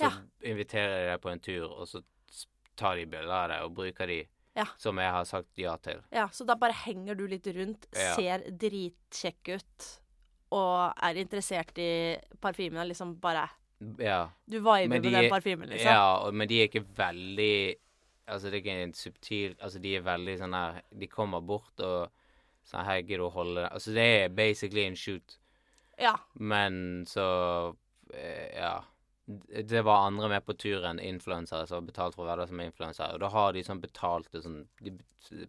så 0.00 0.08
Ja. 0.08 0.12
inviterer 0.48 0.94
de 0.96 1.10
deg 1.10 1.20
på 1.20 1.30
en 1.30 1.40
tur, 1.44 1.66
og 1.68 1.84
så 1.86 2.00
tar 2.74 2.96
de 2.96 3.04
bilder 3.04 3.34
av 3.36 3.48
deg 3.50 3.64
og 3.66 3.74
bruker 3.76 4.06
de 4.06 4.22
Ja. 4.56 4.66
som 4.78 4.98
jeg 4.98 5.10
har 5.10 5.24
sagt 5.24 5.58
ja 5.58 5.76
til. 5.82 6.00
Ja, 6.12 6.28
Så 6.28 6.44
da 6.46 6.54
bare 6.54 6.72
henger 6.84 7.14
du 7.18 7.26
litt 7.26 7.46
rundt, 7.46 7.86
Ja. 7.92 8.14
ser 8.14 8.38
dritkjekk 8.50 9.48
ut 9.56 9.88
og 10.52 10.92
er 11.02 11.14
interessert 11.18 11.76
i 11.78 12.16
parfymene. 12.40 12.86
Liksom 12.88 13.16
bare 13.20 13.48
Ja. 13.98 14.28
Du 14.48 14.60
viber 14.60 14.88
med 14.88 15.02
de 15.02 15.10
den 15.10 15.30
parfymen, 15.30 15.68
liksom. 15.68 15.90
Ja, 15.90 16.16
og, 16.24 16.32
men 16.34 16.48
de 16.48 16.60
er 16.62 16.68
ikke 16.68 16.84
veldig 16.96 17.74
Altså, 18.26 18.48
det 18.48 18.54
er 18.54 18.62
ikke 18.62 18.82
en 18.82 18.94
subtil 18.94 19.54
Altså, 19.60 19.78
de 19.82 19.96
er 19.96 20.00
veldig 20.06 20.38
sånn 20.38 20.54
her 20.54 20.78
De 20.96 21.06
kommer 21.06 21.42
bort 21.44 21.78
og 21.80 22.08
sånn 22.64 22.84
Her 22.86 23.02
gidder 23.02 23.18
du 23.18 23.26
å 23.26 23.32
holde 23.34 23.66
Altså, 23.68 23.92
det 23.92 24.06
er 24.24 24.28
basically 24.32 24.86
en 24.86 24.94
shoot, 24.96 25.36
Ja. 25.98 26.14
men 26.38 27.04
så 27.06 27.74
eh, 28.14 28.54
Ja. 28.56 28.80
Det 29.24 29.80
var 29.86 30.06
andre 30.06 30.28
med 30.28 30.44
på 30.44 30.52
turen, 30.60 30.98
influensere, 31.00 31.66
som 31.66 31.80
har 31.80 31.86
betalt 31.88 32.16
for 32.16 32.26
å 32.26 32.28
være 32.28 32.44
der 32.44 32.50
som 32.50 32.60
influensere. 32.60 33.14
Og 33.16 33.22
da 33.22 33.30
har 33.32 33.54
de 33.56 33.62
sånn 33.64 33.80
betalte 33.80 34.42
sånn 34.44 34.60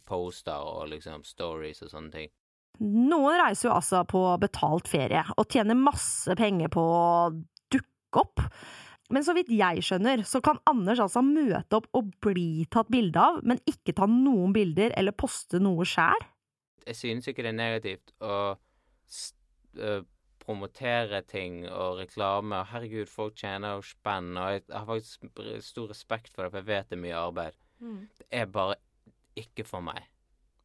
poster 0.07 0.63
og 0.63 0.87
liksom 0.93 1.25
stories 1.27 1.83
og 1.83 1.91
sånne 1.91 2.13
ting. 2.13 2.31
Noen 2.79 3.39
reiser 3.39 3.69
jo 3.69 3.75
altså 3.75 4.01
på 4.07 4.21
betalt 4.39 4.87
ferie 4.91 5.23
og 5.35 5.47
tjener 5.51 5.77
masse 5.79 6.35
penger 6.39 6.71
på 6.71 6.81
å 6.83 7.29
dukke 7.71 8.23
opp. 8.23 8.43
Men 9.13 9.23
så 9.27 9.35
vidt 9.37 9.51
jeg 9.53 9.83
skjønner, 9.85 10.23
så 10.25 10.41
kan 10.43 10.57
Anders 10.69 11.01
altså 11.03 11.21
møte 11.25 11.77
opp 11.77 11.91
og 11.95 12.09
bli 12.25 12.65
tatt 12.73 12.89
bilde 12.91 13.21
av, 13.21 13.43
men 13.45 13.61
ikke 13.69 13.93
ta 13.95 14.07
noen 14.09 14.55
bilder 14.55 14.95
eller 14.97 15.15
poste 15.15 15.61
noe 15.61 15.85
sjæl. 15.85 16.25
jeg 16.85 16.95
synes 16.95 17.27
ikke 17.27 17.43
det 17.43 17.51
er 17.53 17.59
negativt 17.59 18.11
å 18.21 18.55
promotere 20.45 21.21
ting 21.27 21.63
og 21.67 21.99
reklame. 21.99 22.61
Og 22.61 22.71
herregud, 22.71 23.09
folk 23.11 23.37
tjener 23.41 23.75
jo 23.75 23.85
spenn, 23.85 24.33
og 24.37 24.55
jeg 24.55 24.65
har 24.71 24.87
faktisk 24.87 25.29
stor 25.65 25.91
respekt 25.91 26.33
for 26.33 26.45
det, 26.45 26.53
for 26.53 26.61
jeg 26.61 26.69
vet 26.69 26.91
det 26.91 26.97
er 26.99 27.03
mye 27.03 27.19
arbeid. 27.19 27.59
Mm. 27.83 28.01
Det 28.21 28.27
er 28.31 28.51
bare 28.53 28.77
ikke 29.35 29.65
for 29.67 29.83
meg. 29.85 30.05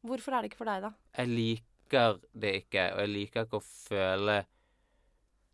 Hvorfor 0.07 0.33
er 0.33 0.43
det 0.43 0.53
ikke 0.53 0.63
for 0.63 0.71
deg, 0.71 0.87
da? 0.87 0.93
Jeg 1.19 1.33
liker 1.35 2.21
det 2.45 2.55
ikke, 2.63 2.87
og 2.95 3.05
jeg 3.05 3.13
liker 3.15 3.47
ikke 3.49 3.61
å 3.61 3.67
føle 3.67 4.41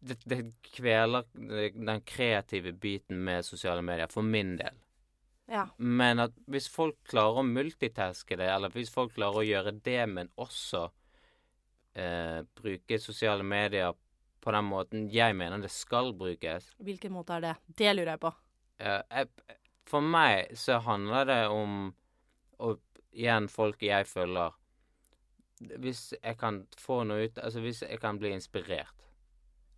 Det, 0.06 0.18
det 0.28 0.36
kveler 0.62 1.24
den 1.34 2.02
kreative 2.06 2.74
biten 2.78 3.22
med 3.26 3.46
sosiale 3.46 3.82
medier, 3.82 4.10
for 4.12 4.22
min 4.22 4.52
del. 4.60 4.76
Ja. 5.50 5.64
Men 5.78 6.20
at 6.20 6.34
hvis 6.50 6.68
folk 6.70 6.98
klarer 7.08 7.40
å 7.40 7.46
multitaske 7.46 8.36
det, 8.38 8.46
eller 8.52 8.74
hvis 8.74 8.92
folk 8.92 9.14
klarer 9.16 9.40
å 9.40 9.46
gjøre 9.46 9.72
det, 9.86 10.02
men 10.10 10.30
også 10.36 10.84
eh, 11.96 12.42
bruke 12.60 12.98
sosiale 13.02 13.46
medier 13.46 13.96
på 14.46 14.54
den 14.54 14.68
måten 14.68 15.06
jeg 15.10 15.34
mener 15.38 15.62
det 15.62 15.72
skal 15.74 16.12
brukes 16.16 16.70
Hvilken 16.78 17.14
måte 17.14 17.38
er 17.38 17.44
det? 17.44 17.54
Det 17.66 17.94
lurer 17.96 18.14
jeg 18.14 18.22
på. 18.22 18.32
jeg, 18.78 19.30
For 19.90 20.04
meg 20.04 20.54
så 20.58 20.78
handler 20.84 21.26
det 21.26 21.40
om 21.50 21.80
Og 22.62 22.78
igjen, 23.10 23.48
folk 23.50 23.82
jeg 23.82 24.06
følger 24.06 24.54
Hvis 25.82 26.12
jeg 26.22 26.38
kan 26.38 26.62
få 26.78 27.02
noe 27.08 27.26
ut 27.26 27.42
Altså 27.42 27.64
hvis 27.64 27.82
jeg 27.82 28.00
kan 28.00 28.20
bli 28.22 28.34
inspirert 28.36 28.96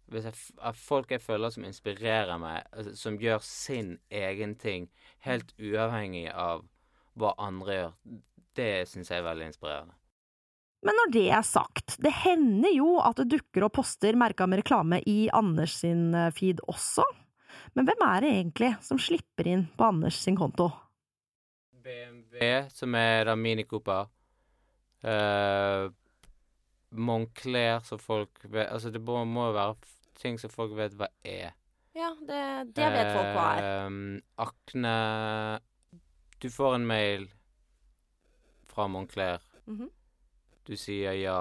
hvis 0.08 0.24
jeg, 0.24 0.36
folk 0.80 1.10
jeg 1.12 1.20
føler 1.20 1.52
som 1.52 1.66
inspirerer 1.68 2.38
meg, 2.40 2.62
altså, 2.72 2.94
som 2.96 3.18
gjør 3.20 3.42
sin 3.44 3.98
egen 4.08 4.54
ting, 4.56 4.88
helt 5.26 5.52
uavhengig 5.60 6.30
av 6.32 6.64
hva 7.18 7.34
andre 7.44 7.74
gjør, 7.74 7.92
det 8.56 8.70
syns 8.88 9.12
jeg 9.12 9.20
er 9.20 9.26
veldig 9.26 9.50
inspirerende. 9.50 9.98
Men 10.86 10.94
når 10.94 11.12
det 11.14 11.24
er 11.34 11.46
sagt, 11.46 11.96
det 12.02 12.12
hender 12.20 12.70
jo 12.70 12.98
at 13.02 13.18
det 13.18 13.30
dukker 13.32 13.66
opp 13.66 13.78
poster 13.80 14.18
merka 14.18 14.46
med 14.46 14.62
reklame 14.62 15.00
i 15.10 15.26
Anders 15.34 15.80
sin 15.80 16.12
eh, 16.14 16.30
feed 16.34 16.62
også. 16.70 17.06
Men 17.74 17.88
hvem 17.88 18.04
er 18.06 18.22
det 18.22 18.34
egentlig 18.36 18.70
som 18.86 19.00
slipper 19.02 19.50
inn 19.50 19.66
på 19.78 19.88
Anders 19.90 20.20
sin 20.22 20.38
konto? 20.38 20.70
BMW, 21.82 22.68
som 22.70 22.94
er 22.98 23.26
da 23.28 23.34
Mini 23.38 23.64
Cooper. 23.66 24.08
Uh, 25.02 25.90
Moncler, 26.90 27.78
som 27.86 28.00
folk 28.02 28.40
vet 28.50 28.66
Altså, 28.66 28.90
det 28.90 28.98
må 28.98 29.20
må 29.28 29.44
jo 29.46 29.54
være 29.54 29.76
ting 30.18 30.40
som 30.42 30.50
folk 30.50 30.74
vet 30.78 30.96
hva 30.98 31.06
er. 31.22 31.54
Ja, 31.94 32.10
det, 32.18 32.40
det 32.74 32.88
vet 32.94 33.12
folk 33.14 33.30
hva 33.36 33.46
er. 33.58 33.68
Uh, 33.86 34.18
Akne 34.42 34.96
Du 36.42 36.48
får 36.50 36.78
en 36.78 36.88
mail 36.88 37.28
fra 38.70 38.88
Moncler. 38.90 39.42
Mhm. 39.66 39.90
Du 40.68 40.76
sier 40.76 41.16
ja 41.16 41.38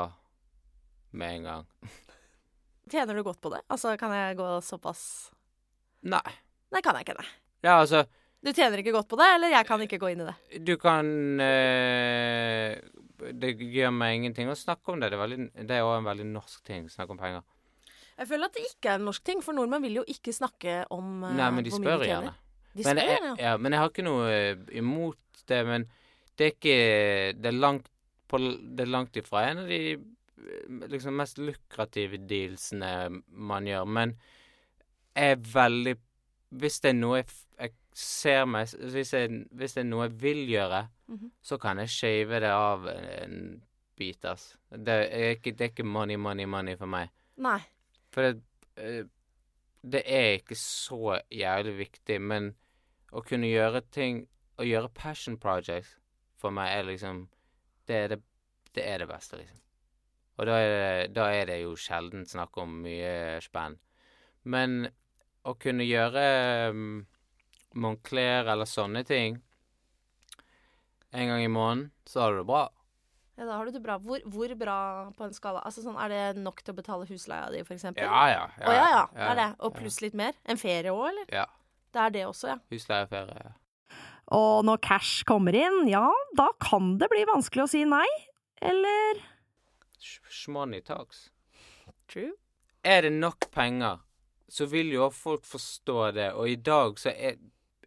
med 1.11 1.33
en 1.35 1.43
gang. 1.43 1.65
Tjener 2.91 3.17
du 3.17 3.23
godt 3.27 3.41
på 3.43 3.51
det? 3.51 3.59
Altså, 3.67 3.97
kan 3.99 4.13
jeg 4.15 4.37
gå 4.39 4.47
såpass 4.63 5.01
Nei. 6.07 6.23
Nei, 6.71 6.79
kan 6.85 6.95
jeg 6.95 7.07
ikke 7.07 7.17
det. 7.17 7.25
Ja, 7.65 7.79
altså 7.81 8.05
Du 8.43 8.53
tjener 8.53 8.79
ikke 8.79 8.93
godt 8.95 9.09
på 9.11 9.19
det, 9.19 9.27
eller 9.35 9.51
jeg 9.51 9.67
kan 9.67 9.83
ikke 9.83 9.99
gå 9.99 10.13
inn 10.13 10.23
i 10.23 10.29
det? 10.29 10.61
Du 10.63 10.77
kan 10.79 11.09
eh, 11.43 12.77
Det 13.33 13.51
gjør 13.59 13.91
meg 13.97 14.15
ingenting 14.19 14.51
å 14.53 14.55
snakke 14.55 14.93
om 14.93 15.01
det. 15.01 15.11
Det 15.11 15.17
er, 15.17 15.23
veldig, 15.25 15.39
det 15.57 15.75
er 15.75 15.83
også 15.83 15.99
en 15.99 16.09
veldig 16.11 16.27
norsk 16.31 16.63
ting. 16.69 16.87
Snakke 16.93 17.15
om 17.17 17.19
penger. 17.19 17.43
Jeg 18.17 18.29
føler 18.31 18.47
at 18.47 18.55
det 18.55 18.65
ikke 18.69 18.93
er 18.93 19.01
en 19.01 19.07
norsk 19.09 19.25
ting, 19.27 19.43
for 19.45 19.57
nordmenn 19.57 19.83
vil 19.83 19.99
jo 19.99 20.07
ikke 20.09 20.33
snakke 20.33 20.79
om 20.93 21.25
eh, 21.27 21.35
Nei, 21.41 21.51
men 21.57 21.67
de 21.67 21.73
spør 21.75 22.07
gjerne. 22.07 22.31
De 22.77 22.85
men, 22.85 22.87
spør 22.87 23.03
jeg, 23.03 23.11
gjerne, 23.17 23.33
ja. 23.33 23.51
ja, 23.51 23.59
men 23.59 23.75
jeg 23.75 23.83
har 23.83 23.91
ikke 23.91 24.07
noe 24.07 24.31
eh, 24.31 24.65
imot 24.79 25.43
det. 25.51 25.61
Men 25.67 25.89
det 26.37 26.47
er 26.47 26.55
ikke 26.55 26.79
Det 27.41 27.51
er 27.51 27.59
langt, 27.59 27.91
på, 28.27 28.39
det 28.75 28.83
er 28.85 28.91
langt 28.91 29.15
ifra 29.19 29.45
en 29.49 29.63
av 29.63 29.67
de 29.71 29.79
eh, 29.93 30.87
liksom 30.91 31.15
mest 31.17 31.37
lukrative 31.39 32.19
dealsene 32.27 32.91
man 33.31 33.65
gjør. 33.69 33.87
Men 33.87 34.15
er 35.17 35.35
veldig 35.35 35.95
Hvis 36.57 36.77
det 36.79 36.89
er 36.93 36.95
noe 36.95 37.17
jeg, 37.19 37.25
jeg 37.59 37.71
ser 37.93 38.45
meg 38.47 38.69
hvis, 38.93 39.09
jeg, 39.13 39.41
hvis 39.51 39.73
det 39.75 39.81
er 39.81 39.87
noe 39.89 40.05
jeg 40.07 40.13
vil 40.21 40.45
gjøre, 40.47 40.87
Mhm. 41.07 41.31
så 41.41 41.57
kan 41.59 41.77
jeg 41.79 41.89
shave 41.89 42.39
det 42.39 42.49
av 42.51 42.85
en 42.87 43.61
bit, 43.97 44.25
ass. 44.25 44.57
Det 44.71 44.87
er 45.11 45.35
ikke, 45.35 45.51
det 45.55 45.61
er 45.61 45.69
ikke 45.71 45.85
money, 45.85 46.15
money, 46.17 46.45
money 46.45 46.75
for 46.75 46.85
meg. 46.87 47.09
Nei. 47.37 47.59
For 48.11 48.21
det, 48.21 48.41
eh, 48.77 49.03
det 49.83 50.03
er 50.05 50.37
ikke 50.39 50.55
så 50.55 51.19
jævlig 51.31 51.77
viktig, 51.77 52.19
men 52.21 52.53
å 53.11 53.23
kunne 53.25 53.47
gjøre 53.51 53.81
ting 53.91 54.27
Å 54.59 54.63
gjøre 54.65 54.89
passion 54.93 55.37
projects 55.37 55.95
for 56.35 56.49
meg 56.51 56.71
er 56.79 56.83
liksom 56.87 57.27
Det 57.87 57.97
er 57.97 58.13
det, 58.13 58.21
det, 58.73 58.83
er 58.83 59.03
det 59.03 59.09
beste, 59.09 59.39
liksom. 59.39 59.63
Og 60.37 60.45
da 60.45 60.55
er 60.61 60.71
det, 60.71 61.11
da 61.17 61.27
er 61.33 61.49
det 61.49 61.61
jo 61.63 61.73
sjelden 61.79 62.25
snakk 62.29 62.57
om 62.61 62.75
mye 62.83 63.39
spenn. 63.41 63.79
Men 64.45 64.83
å 65.47 65.55
kunne 65.57 65.87
gjøre 65.87 66.23
um, 66.75 67.05
Moncler 67.77 68.47
eller 68.51 68.69
sånne 68.69 69.03
ting 69.07 69.39
en 71.17 71.31
gang 71.31 71.41
i 71.41 71.49
måneden, 71.49 71.89
så 72.05 72.21
har 72.21 72.35
du 72.35 72.41
det 72.41 72.49
bra. 72.49 72.67
Ja, 73.37 73.45
da 73.45 73.57
har 73.59 73.65
du 73.65 73.71
det 73.71 73.81
bra. 73.81 73.97
Hvor, 74.01 74.21
hvor 74.33 74.53
bra 74.59 74.79
på 75.17 75.27
en 75.27 75.33
skala? 75.33 75.61
Altså 75.65 75.83
sånn, 75.83 75.97
Er 76.01 76.09
det 76.11 76.41
nok 76.41 76.63
til 76.63 76.73
å 76.73 76.77
betale 76.77 77.05
husleia 77.09 77.51
di, 77.53 77.61
for 77.65 77.77
eksempel? 77.77 78.03
Ja, 78.03 78.23
ja. 78.33 78.43
Å 78.57 78.73
ja, 78.73 78.73
ja. 78.73 78.89
ja, 78.89 79.05
ja, 79.13 79.29
er 79.29 79.39
det. 79.39 79.47
Og 79.65 79.77
pluss 79.77 80.01
litt 80.03 80.17
mer? 80.17 80.37
En 80.45 80.59
ferie 80.59 80.93
òg, 80.93 81.05
eller? 81.11 81.29
Ja. 81.33 81.45
Det 81.93 82.03
er 82.03 82.15
det 82.15 82.25
også, 82.27 82.49
ja. 82.51 82.57
Husleieferie. 82.73 83.37
Ja. 83.45 83.53
Og 84.35 84.65
når 84.67 84.81
cash 84.83 85.23
kommer 85.27 85.55
inn, 85.55 85.85
ja, 85.87 86.07
da 86.35 86.49
kan 86.59 86.97
det 86.99 87.07
bli 87.11 87.23
vanskelig 87.29 87.63
å 87.63 87.69
si 87.71 87.83
nei. 87.87 88.07
Eller 88.61 89.21
Sh- 90.01 90.19
Shmoney 90.27 90.81
talks. 90.83 91.29
True. 92.11 92.33
Er 92.83 93.01
det 93.07 93.13
nok 93.15 93.47
penger, 93.51 93.99
så 94.49 94.67
vil 94.71 94.91
jo 94.93 95.09
folk 95.11 95.45
forstå 95.47 96.11
det, 96.15 96.27
og 96.35 96.49
i 96.49 96.55
dag 96.55 96.99
så 96.99 97.11
er 97.15 97.37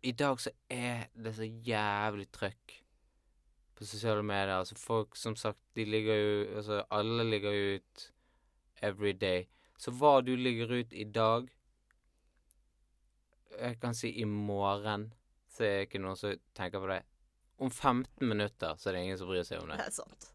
I 0.03 0.13
dag 0.17 0.41
så 0.41 0.51
er 0.73 1.09
det 1.15 1.35
så 1.37 1.45
jævlig 1.45 2.31
trøkk 2.33 2.79
på 3.77 3.85
sosiale 3.85 4.23
medier. 4.25 4.55
Altså 4.63 4.77
folk, 4.81 5.17
som 5.17 5.37
sagt, 5.37 5.59
de 5.77 5.85
ligger 5.85 6.17
jo 6.17 6.57
Altså 6.57 6.83
alle 6.91 7.25
ligger 7.29 7.53
jo 7.53 7.75
ut 7.77 8.07
every 8.83 9.13
day. 9.13 9.47
Så 9.79 9.91
hva 9.93 10.21
du 10.25 10.33
ligger 10.37 10.73
ut 10.73 10.93
i 10.93 11.05
dag 11.05 11.49
Jeg 13.61 13.77
kan 13.81 13.95
si 13.95 14.11
i 14.21 14.25
morgen, 14.25 15.11
så 15.51 15.65
er 15.67 15.73
det 15.79 15.89
ikke 15.89 16.03
noen 16.03 16.19
som 16.19 16.35
tenker 16.57 16.83
på 16.83 16.91
det. 16.91 17.01
Om 17.61 17.71
15 17.71 18.29
minutter 18.29 18.77
så 18.81 18.91
er 18.91 18.97
det 18.97 19.07
ingen 19.07 19.19
som 19.21 19.29
bryr 19.31 19.45
seg 19.47 19.63
om 19.63 19.73
det. 19.73 19.81
Det 19.83 19.89
er 19.91 19.97
sant. 19.97 20.31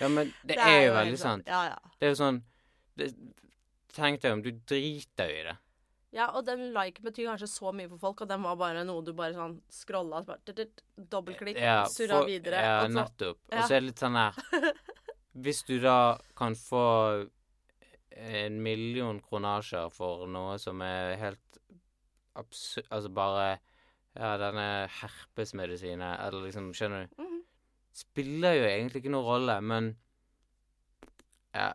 Ja, 0.00 0.08
men 0.10 0.32
det, 0.42 0.56
er 0.58 0.80
jo 0.88 0.94
veldig 0.96 1.18
sant. 1.20 1.46
Ja, 1.46 1.60
ja. 1.70 1.92
Det 2.00 2.08
er 2.08 2.14
jo 2.14 2.18
sånn 2.18 2.40
det, 2.98 3.12
Tenk 3.94 4.24
deg 4.24 4.32
om 4.34 4.40
du 4.42 4.50
driter 4.66 5.28
jo 5.30 5.36
i 5.38 5.44
det. 5.46 5.54
Ja, 6.14 6.28
og 6.34 6.44
den 6.46 6.68
like 6.74 7.02
betyr 7.02 7.28
kanskje 7.32 7.46
så 7.50 7.70
mye 7.74 7.88
for 7.90 8.00
folk, 8.02 8.22
og 8.22 8.30
den 8.30 8.42
var 8.42 8.58
bare 8.58 8.82
noe 8.86 9.02
du 9.06 9.12
bare 9.14 9.34
sånn 9.34 9.56
scrolla, 9.70 10.20
Dobbeltklikk, 10.24 11.58
ja, 11.58 11.84
surra 11.90 12.20
videre. 12.26 12.60
Ja, 12.62 12.74
og 12.82 12.90
så- 12.90 12.98
nettopp. 12.98 13.38
Og 13.50 13.62
så 13.62 13.70
er 13.70 13.80
det 13.80 13.88
litt 13.88 14.02
sånn 14.02 14.18
her 14.18 14.34
Hvis 15.44 15.64
du 15.66 15.80
da 15.82 16.18
kan 16.38 16.54
få 16.54 16.84
en 18.14 18.62
million 18.62 19.18
kronasjer 19.20 19.90
for 19.90 20.26
noe 20.30 20.58
som 20.62 20.82
er 20.86 21.16
helt 21.18 21.58
absurd 22.38 22.86
Altså 22.90 23.10
bare 23.10 23.58
Ja, 24.14 24.36
denne 24.38 24.88
herpesmedisinen, 25.00 26.04
eller 26.22 26.44
liksom 26.46 26.68
Skjønner 26.76 27.08
du? 27.08 27.22
Mhm. 27.22 27.40
Spiller 27.94 28.54
jo 28.58 28.64
egentlig 28.68 29.02
ikke 29.02 29.10
noen 29.14 29.26
rolle, 29.26 29.60
men 29.62 29.96
Ja, 31.54 31.72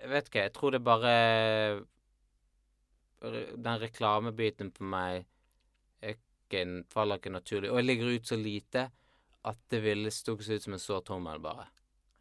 jeg 0.00 0.08
vet 0.10 0.28
ikke. 0.30 0.42
Jeg 0.48 0.52
tror 0.52 0.70
det 0.74 0.82
bare 0.84 1.84
Den 3.22 3.78
reklamebiten 3.82 4.72
på 4.74 4.82
meg 4.82 5.24
ikke, 6.02 6.84
faller 6.90 7.20
ikke 7.20 7.30
naturlig. 7.32 7.70
Og 7.70 7.78
jeg 7.78 7.84
ligger 7.86 8.14
ut 8.16 8.26
så 8.26 8.36
lite 8.36 8.88
at 9.46 9.58
det 9.70 9.80
ville 9.82 10.10
stukket 10.10 10.50
ut 10.56 10.62
som 10.66 10.74
en 10.76 10.82
sår 10.82 11.04
tommel, 11.06 11.38
bare. 11.42 11.68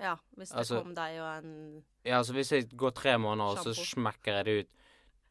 Ja, 0.02 0.16
hvis 0.38 0.50
det 0.50 0.58
Altså- 0.58 0.82
kom 0.82 0.94
deg 0.96 1.20
og 1.20 1.38
en 1.44 1.84
Ja, 2.06 2.18
altså 2.18 2.34
hvis 2.34 2.52
jeg 2.52 2.70
går 2.78 2.92
tre 2.94 3.18
måneder, 3.18 3.44
og 3.52 3.58
så 3.58 3.74
smekker 3.74 4.34
jeg 4.38 4.46
det 4.46 4.60
ut, 4.66 4.72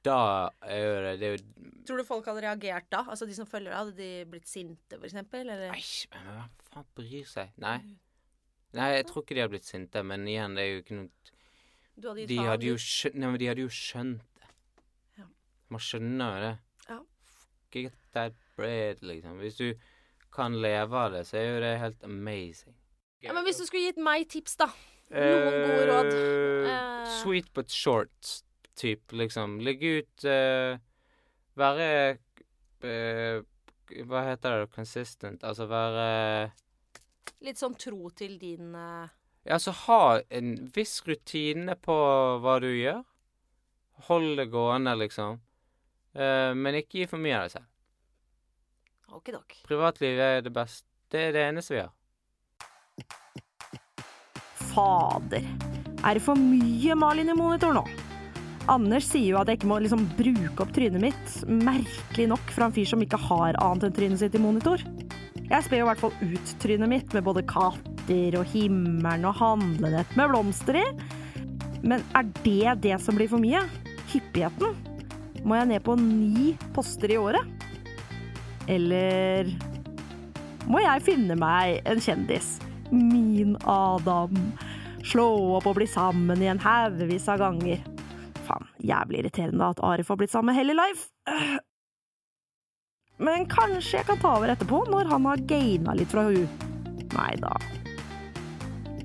da 0.05 0.50
er 0.62 0.79
jo 0.79 1.03
det 1.03 1.20
Det 1.20 1.26
er 1.26 1.37
jo 1.37 1.60
Tror 2.00 2.06
du 2.06 2.08
folk 2.08 2.28
hadde 2.30 2.40
reagert 2.46 2.86
da? 2.88 3.02
Altså 3.12 3.26
de 3.28 3.34
som 3.36 3.44
følger 3.48 3.68
deg, 3.74 3.76
hadde 3.76 3.96
de 3.98 4.06
blitt 4.32 4.48
sinte, 4.48 4.96
for 4.96 5.04
eksempel? 5.04 5.50
Eller? 5.52 5.74
Men 6.14 6.30
hva 6.38 6.46
faen 6.70 6.86
bryr 6.96 7.26
seg? 7.28 7.50
Nei. 7.60 7.74
Nei, 8.78 8.86
jeg 8.94 9.06
tror 9.10 9.24
ikke 9.24 9.36
de 9.36 9.42
hadde 9.42 9.52
blitt 9.52 9.68
sinte, 9.68 10.02
men 10.06 10.24
igjen, 10.30 10.54
det 10.56 10.64
er 10.64 10.70
jo 10.70 10.80
ikke 10.84 10.96
noe 10.96 11.10
Du 12.00 12.08
hadde 12.08 12.24
De 12.30 12.38
hadde 12.46 12.68
jo 12.70 12.78
skjønt, 12.80 13.18
nei, 13.20 13.30
de 13.42 13.48
hadde 13.50 13.64
jo 13.66 13.72
skjønt 13.74 14.22
det. 14.40 14.48
Ja. 15.18 15.26
Man 15.74 15.82
skjønner 15.84 16.32
jo 16.32 16.44
det. 16.46 16.52
Ja. 16.88 16.98
Get 17.76 17.98
that 18.16 18.38
bread, 18.56 19.02
liksom. 19.04 19.36
Hvis 19.42 19.58
du 19.60 19.66
kan 20.32 20.56
leve 20.62 20.96
av 21.04 21.12
det, 21.12 21.26
så 21.28 21.36
er 21.36 21.48
jo 21.50 21.58
det 21.66 21.74
helt 21.82 22.04
amazing. 22.08 22.76
Ja, 23.20 23.34
men 23.36 23.44
hvis 23.44 23.60
du 23.60 23.66
skulle 23.68 23.90
gitt 23.90 24.00
meg 24.00 24.24
tips, 24.32 24.56
da. 24.56 24.70
Noen 25.10 25.66
gode 25.66 25.84
råd. 25.90 26.14
Eh, 26.14 26.70
Eh. 26.70 27.10
Sweet 27.20 27.52
but 27.52 27.68
short, 27.68 28.42
type, 28.78 29.12
liksom. 29.12 29.58
Legg 29.60 29.82
ut 29.82 30.24
eh, 30.24 30.78
Være 31.61 31.87
eh, 32.87 33.42
Hva 34.09 34.25
heter 34.31 34.62
det? 34.62 34.70
Consistent. 34.75 35.44
Altså 35.44 35.68
være 35.70 36.51
Litt 37.44 37.61
sånn 37.61 37.77
tro 37.81 38.11
til 38.16 38.37
din 38.40 38.75
eh, 38.77 39.12
Ja, 39.44 39.57
altså 39.57 39.75
ha 39.87 40.03
en 40.29 40.55
viss 40.75 40.99
rutine 41.07 41.77
på 41.81 41.96
hva 42.44 42.59
du 42.61 42.68
gjør. 42.68 43.01
Hold 44.09 44.35
det 44.40 44.51
gående, 44.53 44.92
liksom. 45.01 45.40
Eh, 46.12 46.53
men 46.57 46.81
ikke 46.81 47.03
gi 47.03 47.09
for 47.09 47.20
mye 47.23 47.38
av 47.38 47.46
deg 47.46 47.55
selv. 47.59 47.70
Okidok. 49.16 49.57
Privatliv 49.66 50.20
er 50.20 50.44
det 50.44 50.53
beste. 50.55 50.87
Det 51.11 51.25
er 51.29 51.33
det 51.35 51.49
eneste 51.49 51.75
vi 51.75 51.81
har. 51.83 51.96
fader. 54.70 55.44
Er 56.05 56.14
det 56.14 56.23
for 56.23 56.38
mye 56.38 56.94
Malin 56.94 57.33
i 57.33 57.37
monitor 57.37 57.75
nå? 57.77 57.85
Anders 58.68 59.07
sier 59.09 59.33
jo 59.33 59.38
at 59.40 59.49
jeg 59.49 59.61
ikke 59.61 59.70
må 59.70 59.79
liksom 59.83 60.05
bruke 60.18 60.64
opp 60.64 60.73
trynet 60.77 61.01
mitt. 61.03 61.37
Merkelig 61.49 62.27
nok 62.31 62.53
fra 62.53 62.68
en 62.68 62.75
fyr 62.77 62.88
som 62.90 63.01
ikke 63.03 63.20
har 63.31 63.57
annet 63.62 63.88
enn 63.88 63.96
trynet 63.96 64.20
sitt 64.20 64.37
i 64.37 64.42
monitor. 64.42 64.83
Jeg 65.51 65.66
sper 65.66 65.81
jo 65.81 65.87
i 65.87 65.88
hvert 65.88 66.03
fall 66.03 66.12
ut 66.20 66.53
trynet 66.62 66.90
mitt 66.90 67.16
med 67.16 67.27
både 67.27 67.46
katter 67.49 68.37
og 68.38 68.46
himmelen 68.53 69.27
og 69.27 69.38
handlenett 69.40 70.12
med 70.18 70.31
blomster 70.31 70.79
i. 70.83 70.85
Men 71.81 72.05
er 72.14 72.29
det 72.44 72.77
det 72.85 73.01
som 73.03 73.16
blir 73.16 73.31
for 73.31 73.42
mye? 73.42 73.64
Hyppigheten? 74.12 74.77
Må 75.42 75.57
jeg 75.57 75.70
ned 75.70 75.85
på 75.87 75.96
ni 75.99 76.53
poster 76.77 77.14
i 77.14 77.18
året? 77.18 77.46
Eller 78.70 79.49
må 80.70 80.83
jeg 80.85 81.07
finne 81.07 81.38
meg 81.40 81.81
en 81.88 82.03
kjendis? 82.05 82.59
Min 82.92 83.57
Adam. 83.64 84.37
Slå 85.07 85.27
opp 85.57 85.66
og 85.70 85.79
bli 85.79 85.88
sammen 85.88 86.42
igjen 86.42 86.61
haugevis 86.62 87.27
av 87.33 87.40
ganger. 87.40 87.81
Jævlig 88.81 89.21
irriterende 89.21 89.73
at 89.75 89.83
Arif 89.85 90.09
har 90.09 90.21
blitt 90.21 90.33
sammen 90.33 90.53
med 90.53 90.61
Helly 90.61 90.77
Life. 90.77 91.11
Øh. 91.29 91.59
Men 93.21 93.45
kanskje 93.51 93.99
jeg 93.99 94.09
kan 94.09 94.21
ta 94.23 94.33
over 94.38 94.55
etterpå, 94.55 94.85
når 94.88 95.11
han 95.11 95.29
har 95.29 95.45
gaina 95.51 95.95
litt 95.99 96.12
fra 96.12 96.25
hun. 96.31 96.49
Nei 97.12 97.35
da. 97.43 97.53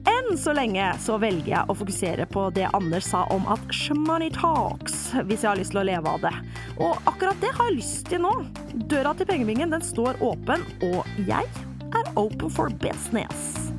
Enn 0.05 0.37
så 0.37 0.53
lenge 0.53 0.85
så 1.01 1.17
velger 1.19 1.51
jeg 1.51 1.67
å 1.69 1.75
fokusere 1.75 2.27
på 2.31 2.45
det 2.55 2.69
Anders 2.77 3.09
sa 3.09 3.23
om 3.33 3.47
at 3.51 3.73
shmoney 3.73 4.31
talks, 4.33 5.09
hvis 5.25 5.43
jeg 5.43 5.49
har 5.49 5.59
lyst 5.59 5.73
til 5.73 5.81
å 5.81 5.87
leve 5.89 6.15
av 6.15 6.23
det. 6.23 6.33
Og 6.77 7.09
akkurat 7.09 7.41
det 7.43 7.51
har 7.57 7.71
jeg 7.71 7.79
lyst 7.81 8.07
til 8.13 8.23
nå. 8.23 8.33
Døra 8.87 9.15
til 9.17 9.27
pengebingen 9.29 9.73
den 9.73 9.83
står 9.83 10.21
åpen, 10.23 10.63
og 10.93 11.01
jeg 11.27 11.49
er 11.95 12.11
open 12.15 12.53
for 12.53 12.71
business. 12.83 13.74